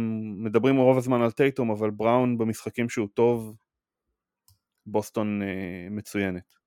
מדברים 0.44 0.77
רוב 0.77 0.99
הזמן 0.99 1.22
על 1.22 1.31
טייטום, 1.31 1.70
אבל 1.70 1.90
בראון 1.90 2.38
במשחקים 2.38 2.88
שהוא 2.88 3.09
טוב, 3.14 3.57
בוסטון 4.87 5.42
אה, 5.42 5.88
מצוינת. 5.90 6.65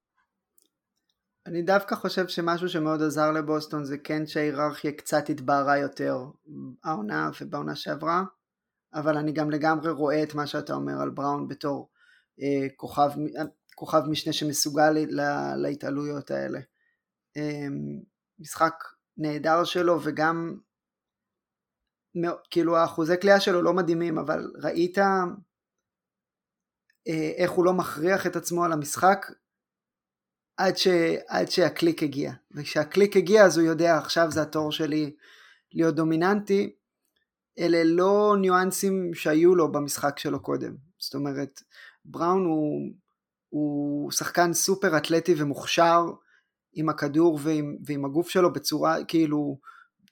אני 1.50 1.62
דווקא 1.62 1.96
חושב 1.96 2.28
שמשהו 2.28 2.70
שמאוד 2.70 3.02
עזר 3.02 3.32
לבוסטון 3.32 3.84
זה 3.84 3.98
כן 3.98 4.26
שההיררכיה 4.26 4.92
קצת 4.92 5.30
התבהרה 5.30 5.78
יותר 5.78 6.18
העונה 6.84 7.30
ובעונה 7.42 7.76
שעברה, 7.76 8.24
אבל 8.94 9.18
אני 9.18 9.32
גם 9.32 9.52
לגמרי 9.52 9.92
רואה 9.92 10.24
את 10.24 10.36
מה 10.36 10.48
שאתה 10.48 10.74
אומר 10.74 11.02
על 11.02 11.10
בראון 11.10 11.48
בתור 11.48 11.90
אה, 12.42 12.68
כוכב, 12.76 13.10
כוכב 13.76 14.02
משנה 14.10 14.34
שמסוגל 14.34 14.98
לה, 15.10 15.56
להתעלויות 15.56 16.32
האלה. 16.32 16.60
אה, 17.38 17.68
משחק 18.40 18.74
נהדר 19.18 19.64
שלו 19.64 20.00
וגם 20.04 20.58
כאילו 22.52 22.78
האחוזי 22.78 23.18
קליעה 23.18 23.40
שלו 23.40 23.62
לא 23.62 23.74
מדהימים, 23.74 24.18
אבל 24.18 24.52
ראית 24.64 24.98
אה, 24.98 25.24
איך 27.38 27.52
הוא 27.52 27.66
לא 27.66 27.74
מכריח 27.74 28.28
את 28.28 28.36
עצמו 28.36 28.66
על 28.66 28.72
המשחק 28.72 29.26
עד, 30.60 30.78
ש, 30.78 30.88
עד 31.28 31.52
שהקליק 31.52 32.04
הגיע. 32.04 32.32
וכשהקליק 32.52 33.17
הגיע 33.17 33.45
אז 33.45 33.58
הוא 33.58 33.67
יודע 33.67 33.98
עכשיו 33.98 34.32
זה 34.32 34.41
התור 34.41 34.72
שלי 34.72 35.15
להיות 35.74 35.95
דומיננטי. 35.95 36.76
אלה 37.60 37.84
לא 37.84 38.36
ניואנסים 38.41 39.13
שהיו 39.13 39.56
לו 39.56 39.72
במשחק 39.72 40.19
שלו 40.19 40.39
קודם. 40.39 40.76
זאת 40.98 41.15
אומרת, 41.15 41.62
בראון 42.06 42.45
הוא, 42.45 42.91
הוא 43.50 44.12
שחקן 44.12 44.54
סופר 44.54 44.98
אתלטי 44.98 45.36
ומוכשר 45.38 46.06
עם 46.74 46.89
הכדור 46.89 47.39
ועם, 47.43 47.78
ועם 47.86 48.06
הגוף 48.06 48.30
שלו 48.30 48.54
בצורה 48.54 49.04
כאילו 49.04 49.60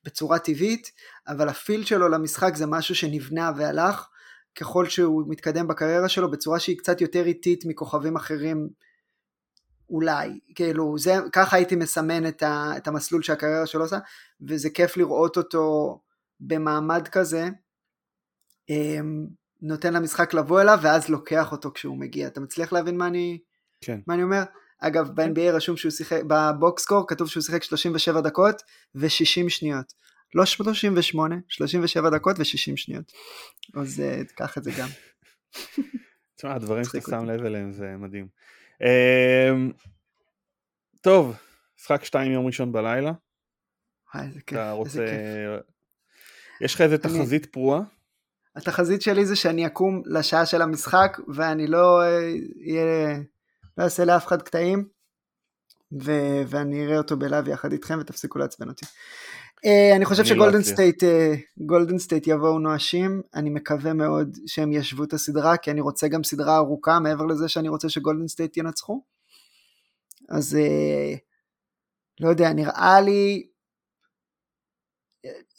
בצורה 0.04 0.40
טבעית, 0.40 0.92
אבל 1.28 1.50
הפיל 1.50 1.86
שלו 1.86 2.10
למשחק 2.10 2.56
זה 2.56 2.66
משהו 2.66 2.96
שנבנה 2.96 3.52
והלך, 3.58 4.08
ככל 4.56 4.86
שהוא 4.86 5.24
מתקדם 5.28 5.68
בקריירה 5.68 6.10
שלו 6.10 6.32
בצורה 6.32 6.60
שהיא 6.60 6.78
קצת 6.78 7.02
יותר 7.02 7.26
איטית 7.26 7.66
מכוכבים 7.66 8.16
אחרים 8.16 8.70
אולי, 9.90 10.40
כאילו 10.56 10.98
זה, 10.98 11.16
ככה 11.34 11.56
הייתי 11.56 11.76
מסמן 11.76 12.28
את, 12.28 12.44
ה, 12.44 12.72
את 12.78 12.88
המסלול 12.88 13.24
שהקריירה 13.24 13.66
שלו 13.66 13.84
עושה, 13.84 13.98
וזה 14.42 14.70
כיף 14.70 14.98
לראות 14.98 15.38
אותו 15.38 16.00
במעמד 16.40 17.08
כזה, 17.08 17.50
אמ, 18.70 19.28
נותן 19.62 19.94
למשחק 19.94 20.34
לבוא 20.34 20.62
אליו 20.62 20.80
ואז 20.82 21.10
לוקח 21.10 21.52
אותו 21.52 21.72
כשהוא 21.74 21.98
מגיע. 21.98 22.28
אתה 22.28 22.40
מצליח 22.40 22.74
להבין 22.74 22.98
מה 22.98 23.08
אני, 23.08 23.40
כן. 23.82 24.00
מה 24.08 24.14
אני 24.14 24.24
אומר? 24.24 24.44
אגב, 24.80 25.08
כן. 25.08 25.34
ב-NBA 25.34 25.52
רשום 25.54 25.78
שהוא 25.78 25.92
שיחק, 25.92 26.22
בבוקסקור 26.28 27.08
כתוב 27.08 27.30
שהוא 27.30 27.44
שיחק 27.44 27.64
37 27.64 28.22
דקות 28.22 28.62
ו-60 28.96 29.50
שניות. 29.50 29.94
לא 30.36 30.46
38, 30.46 31.36
37 31.48 32.10
דקות 32.10 32.40
ו-60 32.40 32.76
שניות. 32.76 33.12
אז 33.76 34.04
uh, 34.04 34.34
קח 34.34 34.58
את 34.58 34.64
זה 34.64 34.72
גם. 34.80 34.88
תשמע, 36.36 36.56
הדברים 36.56 36.84
שאתה 36.84 37.02
שם 37.02 37.26
לב 37.26 37.46
אליהם 37.46 37.72
זה 37.72 37.96
מדהים. 37.98 38.28
Uh, 38.82 39.74
טוב, 41.02 41.36
משחק 41.80 42.04
2 42.04 42.32
יום 42.32 42.46
ראשון 42.46 42.72
בלילה. 42.72 43.12
וואי, 44.16 44.28
איזה 44.28 44.42
כיף, 44.42 44.60
רוצה... 44.72 45.02
איזה 45.02 45.62
כיף. 45.62 45.74
יש 46.62 46.76
לך 46.76 46.82
איזה 46.82 46.98
תחזית 46.98 47.44
אני... 47.44 47.52
פרועה? 47.52 47.82
התחזית 48.56 49.02
שלי 49.02 49.26
זה 49.26 49.36
שאני 49.36 49.68
אקום 49.68 50.02
לשעה 50.06 50.46
של 50.46 50.62
המשחק 50.62 51.18
ואני 51.36 51.68
לא 51.68 52.02
אהיה... 52.02 53.16
Uh, 53.16 53.20
לא 53.78 53.84
אעשה 53.84 54.06
לאף 54.06 54.28
אחד 54.28 54.42
קטעים, 54.42 54.88
ו- 56.04 56.42
ואני 56.48 56.86
אראה 56.86 56.98
אותו 56.98 57.18
ב 57.18 57.24
live 57.24 57.48
יחד 57.48 57.72
איתכם 57.72 57.98
ותפסיקו 58.02 58.40
לעצבן 58.40 58.68
אותי. 58.68 58.86
Uh, 59.66 59.96
אני 59.96 60.06
חושב 60.06 60.26
שגולדן 60.26 60.62
סטייט, 60.62 61.04
גולדן 61.58 61.98
סטייט 61.98 62.28
יבואו 62.28 62.60
נואשים, 62.60 63.22
אני 63.36 63.50
מקווה 63.50 63.94
מאוד 63.94 64.38
שהם 64.48 64.72
ישוו 64.72 65.04
את 65.04 65.14
הסדרה, 65.14 65.58
כי 65.58 65.72
אני 65.72 65.82
רוצה 65.82 66.08
גם 66.08 66.24
סדרה 66.24 66.58
ארוכה 66.58 67.00
מעבר 67.00 67.26
לזה 67.26 67.48
שאני 67.48 67.70
רוצה 67.70 67.90
שגולדן 67.90 68.28
סטייט 68.28 68.58
ינצחו. 68.58 69.04
אז 70.30 70.58
uh, 70.58 71.18
לא 72.20 72.30
יודע, 72.30 72.54
נראה 72.54 73.02
לי, 73.02 73.48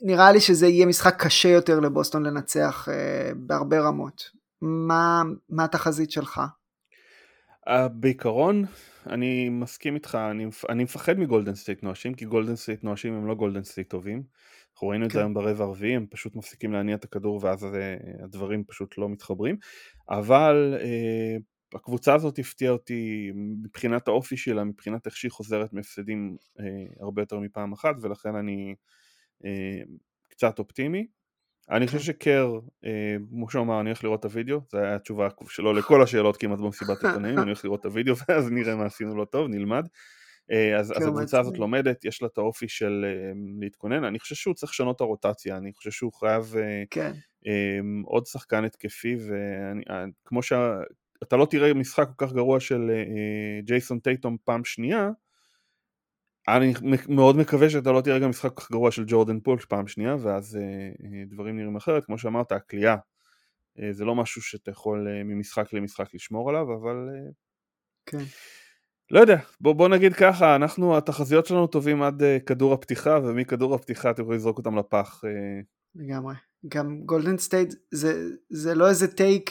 נראה 0.01 0.33
לי 0.33 0.41
שזה 0.41 0.67
יהיה 0.67 0.87
משחק 0.87 1.23
קשה 1.25 1.49
יותר 1.49 1.81
לבוסטון 1.81 2.27
לנצח 2.27 2.89
בהרבה 3.37 3.81
רמות. 3.81 4.31
מה, 4.63 5.23
מה 5.49 5.65
התחזית 5.65 6.11
שלך? 6.11 6.41
Uh, 7.69 7.73
בעיקרון, 7.93 8.65
אני 9.09 9.49
מסכים 9.49 9.95
איתך, 9.95 10.19
אני, 10.31 10.47
אני 10.69 10.85
מפחד 10.85 11.19
מגולדן 11.19 11.55
סטייט 11.55 11.83
נואשים, 11.83 12.15
כי 12.15 12.25
גולדן 12.25 12.57
סטייט 12.57 12.85
נואשים 12.85 13.15
הם 13.15 13.27
לא 13.27 13.35
גולדן 13.35 13.63
סטייט 13.63 13.91
טובים. 13.91 14.23
אנחנו 14.73 14.89
ראינו 14.89 15.05
את 15.05 15.11
זה 15.11 15.15
כן. 15.15 15.21
היום 15.21 15.35
ברבע 15.35 15.65
הרביעי, 15.65 15.97
הם 15.97 16.07
פשוט 16.11 16.37
מפסיקים 16.37 16.73
להניע 16.73 16.95
את 16.95 17.05
הכדור 17.05 17.41
ואז 17.43 17.67
הדברים 18.25 18.65
פשוט 18.65 18.99
לא 18.99 19.09
מתחברים. 19.09 19.57
אבל 20.11 20.75
uh, 20.79 21.43
הקבוצה 21.75 22.15
הזאת 22.15 22.39
הפתיעה 22.39 22.73
אותי 22.73 23.31
מבחינת 23.35 24.09
האופי 24.09 24.37
שלה, 24.37 24.65
מבחינת 24.65 25.07
איך 25.07 25.17
שהיא 25.17 25.31
חוזרת 25.31 25.73
מהפסדים 25.73 26.37
uh, 26.59 26.63
הרבה 27.01 27.23
יותר 27.23 27.39
מפעם 27.39 27.73
אחת, 27.73 27.95
ולכן 28.03 28.35
אני 28.35 28.75
uh, 29.43 29.89
קצת 30.29 30.59
אופטימי. 30.59 31.07
אני 31.71 31.87
חושב 31.87 31.99
כן. 31.99 32.05
שקר, 32.05 32.59
אה, 32.85 33.17
כמו 33.31 33.51
שהוא 33.51 33.63
אמר, 33.63 33.81
אני 33.81 33.89
הולך 33.89 34.05
לראות 34.05 34.21
את 34.21 34.33
הוידאו, 34.33 34.61
זו 34.73 34.79
הייתה 34.79 34.95
התשובה 34.95 35.29
שלו 35.49 35.73
לכל 35.73 36.03
השאלות 36.03 36.37
כמעט 36.37 36.59
במסיבת 36.59 37.05
עיתונאים, 37.05 37.39
אני 37.39 37.47
הולך 37.47 37.65
לראות 37.65 37.81
את 37.81 37.85
הוידאו 37.87 38.15
ואז 38.29 38.51
נראה 38.51 38.77
מה 38.77 38.85
עשינו 38.85 39.17
לא 39.17 39.25
טוב, 39.25 39.49
נלמד. 39.49 39.87
אה, 40.51 40.79
אז, 40.79 40.93
אז 40.97 41.07
הקבוצה 41.07 41.41
הזאת 41.41 41.59
לומדת, 41.59 42.05
יש 42.05 42.23
לה 42.23 42.29
את 42.33 42.39
האופי 42.39 42.69
של 42.69 43.05
אה, 43.09 43.33
להתכונן, 43.61 44.05
אני 44.05 44.19
חושב 44.19 44.35
שהוא 44.35 44.55
צריך 44.55 44.73
לשנות 44.73 44.97
את 44.97 45.01
הרוטציה, 45.01 45.57
אני 45.57 45.73
חושב 45.73 45.91
שהוא 45.91 46.13
חייב 46.13 46.55
כן. 46.91 47.13
עוד 48.05 48.27
שחקן 48.27 48.65
התקפי, 48.65 49.17
וכמו 50.25 50.43
שה... 50.43 50.77
אתה 51.23 51.37
לא 51.37 51.47
תראה 51.51 51.75
משחק 51.75 52.09
כל 52.17 52.27
כך 52.27 52.33
גרוע 52.33 52.61
של 52.61 52.91
ג'ייסון 53.65 53.99
טייטום 53.99 54.37
פעם 54.45 54.65
שנייה, 54.65 55.11
אני 56.57 56.75
מאוד 57.09 57.37
מקווה 57.37 57.71
שאתה 57.71 57.93
לא 57.93 58.01
תראה 58.01 58.19
גם 58.19 58.31
משחק 58.31 58.51
כל 58.55 58.61
כך 58.61 58.71
גרוע 58.71 58.91
של 58.91 59.05
ג'ורדן 59.07 59.41
פול 59.41 59.59
פעם 59.59 59.87
שנייה, 59.87 60.17
ואז 60.23 60.59
דברים 61.31 61.57
נראים 61.57 61.77
אחרת. 61.77 62.05
כמו 62.05 62.19
שאמרת, 62.19 62.53
הקליעה 62.53 62.97
זה 63.91 64.05
לא 64.05 64.15
משהו 64.15 64.43
שאתה 64.43 64.71
יכול 64.71 65.07
ממשחק 65.25 65.73
למשחק 65.73 66.15
לשמור 66.15 66.51
עליו, 66.51 66.75
אבל... 66.75 66.97
כן. 68.07 68.25
לא 69.11 69.21
יודע, 69.21 69.37
בוא, 69.61 69.73
בוא 69.73 69.89
נגיד 69.89 70.15
ככה, 70.15 70.57
אנחנו, 70.57 70.97
התחזיות 70.97 71.47
שלנו 71.47 71.67
טובים 71.67 72.03
עד 72.03 72.23
כדור 72.47 72.75
הפתיחה, 72.75 73.19
ומכדור 73.25 73.75
הפתיחה 73.75 74.11
אתם 74.11 74.23
יכולים 74.23 74.39
לזרוק 74.39 74.59
אותם 74.59 74.79
לפח. 74.79 75.21
לגמרי. 75.95 76.35
גם 76.69 77.01
גולדן 77.05 77.39
סטייט 77.39 77.75
זה, 77.91 78.29
זה 78.51 78.75
לא 78.75 78.89
איזה 78.89 79.17
take 79.17 79.51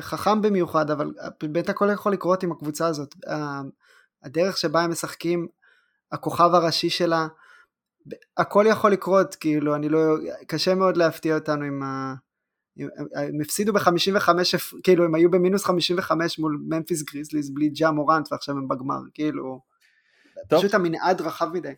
חכם 0.00 0.42
במיוחד, 0.42 0.90
אבל 0.90 1.12
באמת 1.42 1.68
הכל 1.68 1.88
יכול 1.92 2.12
לקרות 2.12 2.42
עם 2.42 2.52
הקבוצה 2.52 2.86
הזאת. 2.86 3.14
הדרך 4.22 4.56
שבה 4.56 4.82
הם 4.82 4.90
משחקים, 4.90 5.46
הכוכב 6.12 6.50
הראשי 6.54 6.90
שלה, 6.90 7.26
הכל 8.36 8.64
יכול 8.68 8.92
לקרות, 8.92 9.34
כאילו, 9.34 9.74
אני 9.74 9.88
לא, 9.88 10.00
קשה 10.46 10.74
מאוד 10.74 10.96
להפתיע 10.96 11.34
אותנו 11.34 11.64
עם 11.64 11.82
ה... 11.82 12.14
הם 13.16 13.40
הפסידו 13.40 13.72
ב-55, 13.72 14.28
כאילו 14.82 15.04
הם 15.04 15.14
היו 15.14 15.30
במינוס 15.30 15.64
55 15.64 16.38
מול 16.38 16.58
ממפיס 16.68 17.02
גריזליס 17.02 17.50
בלי 17.50 17.68
ג'ה 17.68 17.90
מורנט 17.90 18.32
ועכשיו 18.32 18.56
הם 18.56 18.68
בגמר, 18.68 19.00
כאילו, 19.14 19.60
טוב. 20.48 20.58
פשוט 20.58 20.74
המנעד 20.74 21.20
רחב 21.20 21.48
מדי. 21.52 21.72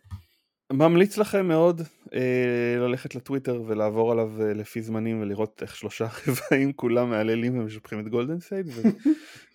ממליץ 0.72 1.18
לכם 1.18 1.48
מאוד 1.48 1.82
אה, 2.14 2.76
ללכת 2.78 3.14
לטוויטר 3.14 3.62
ולעבור 3.66 4.12
עליו 4.12 4.42
אה, 4.42 4.52
לפי 4.52 4.82
זמנים 4.82 5.20
ולראות 5.20 5.62
איך 5.62 5.76
שלושה 5.76 6.06
רבעים 6.26 6.72
כולם 6.72 7.10
מהללים 7.10 7.58
ומשבחים 7.58 8.00
את 8.00 8.08
גולדן 8.08 8.40
סטייט 8.40 8.66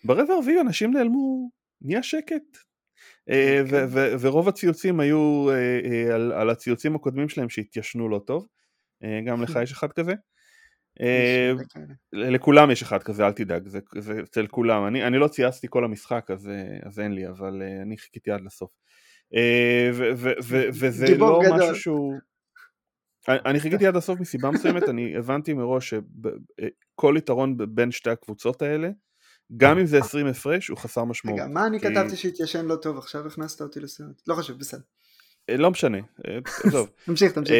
וברבע 0.03 0.33
הרביעי 0.35 0.61
אנשים 0.61 0.93
נעלמו, 0.93 1.49
נהיה 1.81 2.03
שקט. 2.03 2.66
ורוב 4.19 4.47
הציוצים 4.47 4.99
היו 4.99 5.49
אה, 5.49 5.79
אה, 5.85 6.15
על, 6.15 6.31
על 6.31 6.49
הציוצים 6.49 6.95
הקודמים 6.95 7.29
שלהם 7.29 7.49
שהתיישנו 7.49 8.09
לא 8.09 8.21
טוב, 8.25 8.47
אה, 9.03 9.19
גם 9.25 9.43
לך 9.43 9.59
יש 9.63 9.71
אחד 9.71 9.91
כזה. 9.91 10.13
אה, 11.01 11.51
לכולם 12.13 12.71
יש 12.71 12.81
אחד 12.81 13.03
כזה, 13.03 13.27
אל 13.27 13.31
תדאג, 13.31 13.67
זה, 13.67 13.79
זה 13.97 14.19
אצל 14.23 14.47
כולם. 14.47 14.87
אני, 14.87 15.07
אני 15.07 15.17
לא 15.17 15.27
צייצתי 15.27 15.67
כל 15.69 15.83
המשחק, 15.83 16.31
אז, 16.31 16.49
אה, 16.49 16.77
אז 16.83 16.99
אין 16.99 17.11
לי, 17.11 17.27
אבל 17.27 17.61
אה, 17.61 17.81
אני 17.81 17.97
חיכיתי 17.97 18.31
עד 18.31 18.41
לסוף. 18.41 18.71
וזה 20.79 21.17
לא 21.17 21.41
גדול. 21.45 21.57
משהו 21.57 21.75
שהוא... 21.75 22.13
אני 23.27 23.59
חיכיתי 23.59 23.87
עד 23.87 23.95
הסוף 23.95 24.19
מסיבה 24.19 24.51
מסוימת, 24.51 24.89
אני 24.89 25.17
הבנתי 25.17 25.53
מראש 25.53 25.93
שכל 25.93 27.15
יתרון 27.17 27.57
בין 27.75 27.91
שתי 27.91 28.09
הקבוצות 28.09 28.61
האלה, 28.61 28.89
גם 29.57 29.79
אם 29.79 29.85
זה 29.85 29.99
20 29.99 30.27
הפרש, 30.27 30.67
הוא 30.67 30.77
חסר 30.77 31.03
משמעות. 31.03 31.39
רגע, 31.39 31.47
מה 31.47 31.67
אני. 31.67 31.79
כתבתי 31.79 32.15
שהתיישן 32.15 32.65
לא 32.65 32.75
טוב, 32.75 32.97
עכשיו 32.97 33.27
הכנסת 33.27 33.61
אותי 33.61 33.79
לסרט. 33.79 34.21
לא 34.27 34.35
חשוב, 34.35 34.59
בסדר. 34.59 34.81
לא 35.49 35.71
משנה, 35.71 35.97
עזוב. 36.63 36.89
תמשיך, 37.05 37.31
תמשיך. 37.31 37.55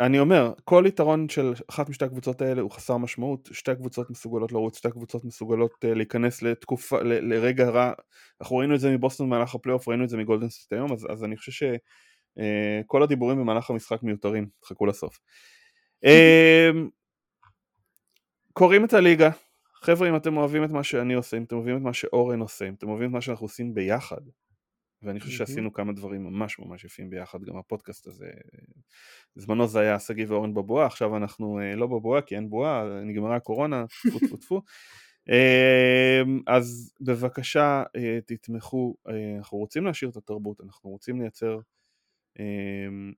אני 0.00 0.18
אומר, 0.18 0.52
כל 0.64 0.84
יתרון 0.86 1.28
של 1.28 1.52
אחת 1.70 1.88
משתי 1.88 2.04
הקבוצות 2.04 2.42
האלה 2.42 2.60
הוא 2.62 2.70
חסר 2.70 2.96
משמעות, 2.96 3.48
שתי 3.52 3.70
הקבוצות 3.70 4.10
מסוגלות 4.10 4.52
לרוץ, 4.52 4.78
שתי 4.78 4.88
הקבוצות 4.88 5.24
מסוגלות 5.24 5.72
uh, 5.84 5.94
להיכנס 5.94 6.42
לתקופה, 6.42 7.02
ל, 7.02 7.34
לרגע 7.34 7.70
רע, 7.70 7.92
אנחנו 8.40 8.56
ראינו 8.56 8.74
את 8.74 8.80
זה 8.80 8.90
מבוסטון 8.90 9.26
במהלך 9.26 9.54
הפלייאוף, 9.54 9.88
ראינו 9.88 10.04
את 10.04 10.08
זה 10.08 10.16
מגולדן 10.16 10.48
סטייט 10.48 10.72
היום, 10.72 10.92
אז, 10.92 11.06
אז 11.10 11.24
אני 11.24 11.36
חושב 11.36 11.52
שכל 11.52 13.00
uh, 13.00 13.04
הדיבורים 13.04 13.38
במהלך 13.38 13.70
המשחק 13.70 14.02
מיותרים, 14.02 14.48
חכו 14.64 14.86
לסוף. 14.86 15.18
Uh, 16.06 16.76
קוראים 18.52 18.84
את 18.84 18.94
הליגה, 18.94 19.30
חבר'ה 19.82 20.08
אם 20.08 20.16
אתם 20.16 20.36
אוהבים 20.36 20.64
את 20.64 20.70
מה 20.70 20.84
שאני 20.84 21.14
עושה, 21.14 21.36
אם 21.36 21.42
אתם 21.42 21.56
אוהבים 21.56 21.76
את 21.76 21.82
מה 21.82 21.92
שאורן 21.92 22.40
עושה, 22.40 22.68
אם 22.68 22.74
אתם 22.74 22.88
אוהבים 22.88 23.08
את 23.08 23.12
מה 23.12 23.20
שאנחנו 23.20 23.44
עושים 23.44 23.74
ביחד, 23.74 24.20
ואני 25.02 25.20
חושב 25.20 25.32
שעשינו 25.32 25.72
כמה 25.72 25.92
דברים 25.92 26.24
ממש 26.24 26.58
ממש 26.58 26.84
יפים 26.84 27.10
ביחד, 27.10 27.44
גם 27.44 27.56
הפודקאסט 27.56 28.06
הזה, 28.06 28.30
בזמנו 29.36 29.66
זה 29.66 29.80
היה 29.80 29.98
שגיא 29.98 30.24
ואורן 30.28 30.54
בבועה, 30.54 30.86
עכשיו 30.86 31.16
אנחנו 31.16 31.60
אה, 31.60 31.76
לא 31.76 31.86
בבועה 31.86 32.22
כי 32.22 32.36
אין 32.36 32.50
בועה, 32.50 33.00
נגמרה 33.02 33.36
הקורונה, 33.36 33.84
טפו 33.86 34.18
טפו 34.18 34.36
טפו. 34.36 34.62
אמ, 35.28 36.40
אז 36.46 36.92
בבקשה 37.00 37.82
אה, 37.96 38.18
תתמכו, 38.26 38.94
אה, 39.08 39.36
אנחנו 39.38 39.58
רוצים 39.58 39.84
להשאיר 39.84 40.10
את 40.10 40.16
התרבות, 40.16 40.60
אנחנו 40.60 40.90
רוצים 40.90 41.20
לייצר 41.20 41.58
אמ, 42.38 43.12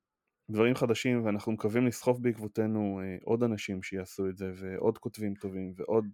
דברים 0.51 0.75
חדשים 0.75 1.25
ואנחנו 1.25 1.53
מקווים 1.53 1.87
לסחוף 1.87 2.19
בעקבותינו 2.19 3.01
עוד 3.25 3.43
אנשים 3.43 3.83
שיעשו 3.83 4.29
את 4.29 4.37
זה 4.37 4.53
ועוד 4.55 4.99
כותבים 4.99 5.35
טובים 5.35 5.73
ועוד 5.77 6.05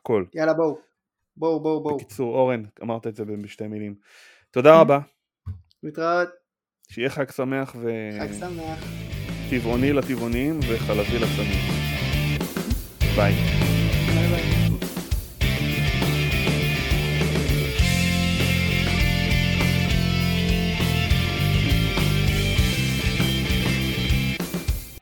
הכל. 0.00 0.24
יאללה 0.34 0.54
בואו, 0.54 0.78
בואו 1.36 1.60
בואו 1.60 1.82
בואו. 1.82 1.96
בקיצור 1.96 2.36
אורן, 2.36 2.62
אמרת 2.82 3.06
את 3.06 3.16
זה 3.16 3.24
בשתי 3.24 3.66
מילים. 3.66 3.94
תודה 4.50 4.80
רבה. 4.80 4.98
להתראות. 5.82 6.28
שיהיה 6.90 7.10
חג 7.10 7.30
שמח 7.30 7.76
ו... 7.80 7.90
חג 8.20 8.32
שמח. 8.32 8.84
טבעוני 9.50 9.92
לטבעונים 9.92 10.58
וחלבי 10.68 11.18
לצמים. 11.18 11.58
ביי. 13.16 13.77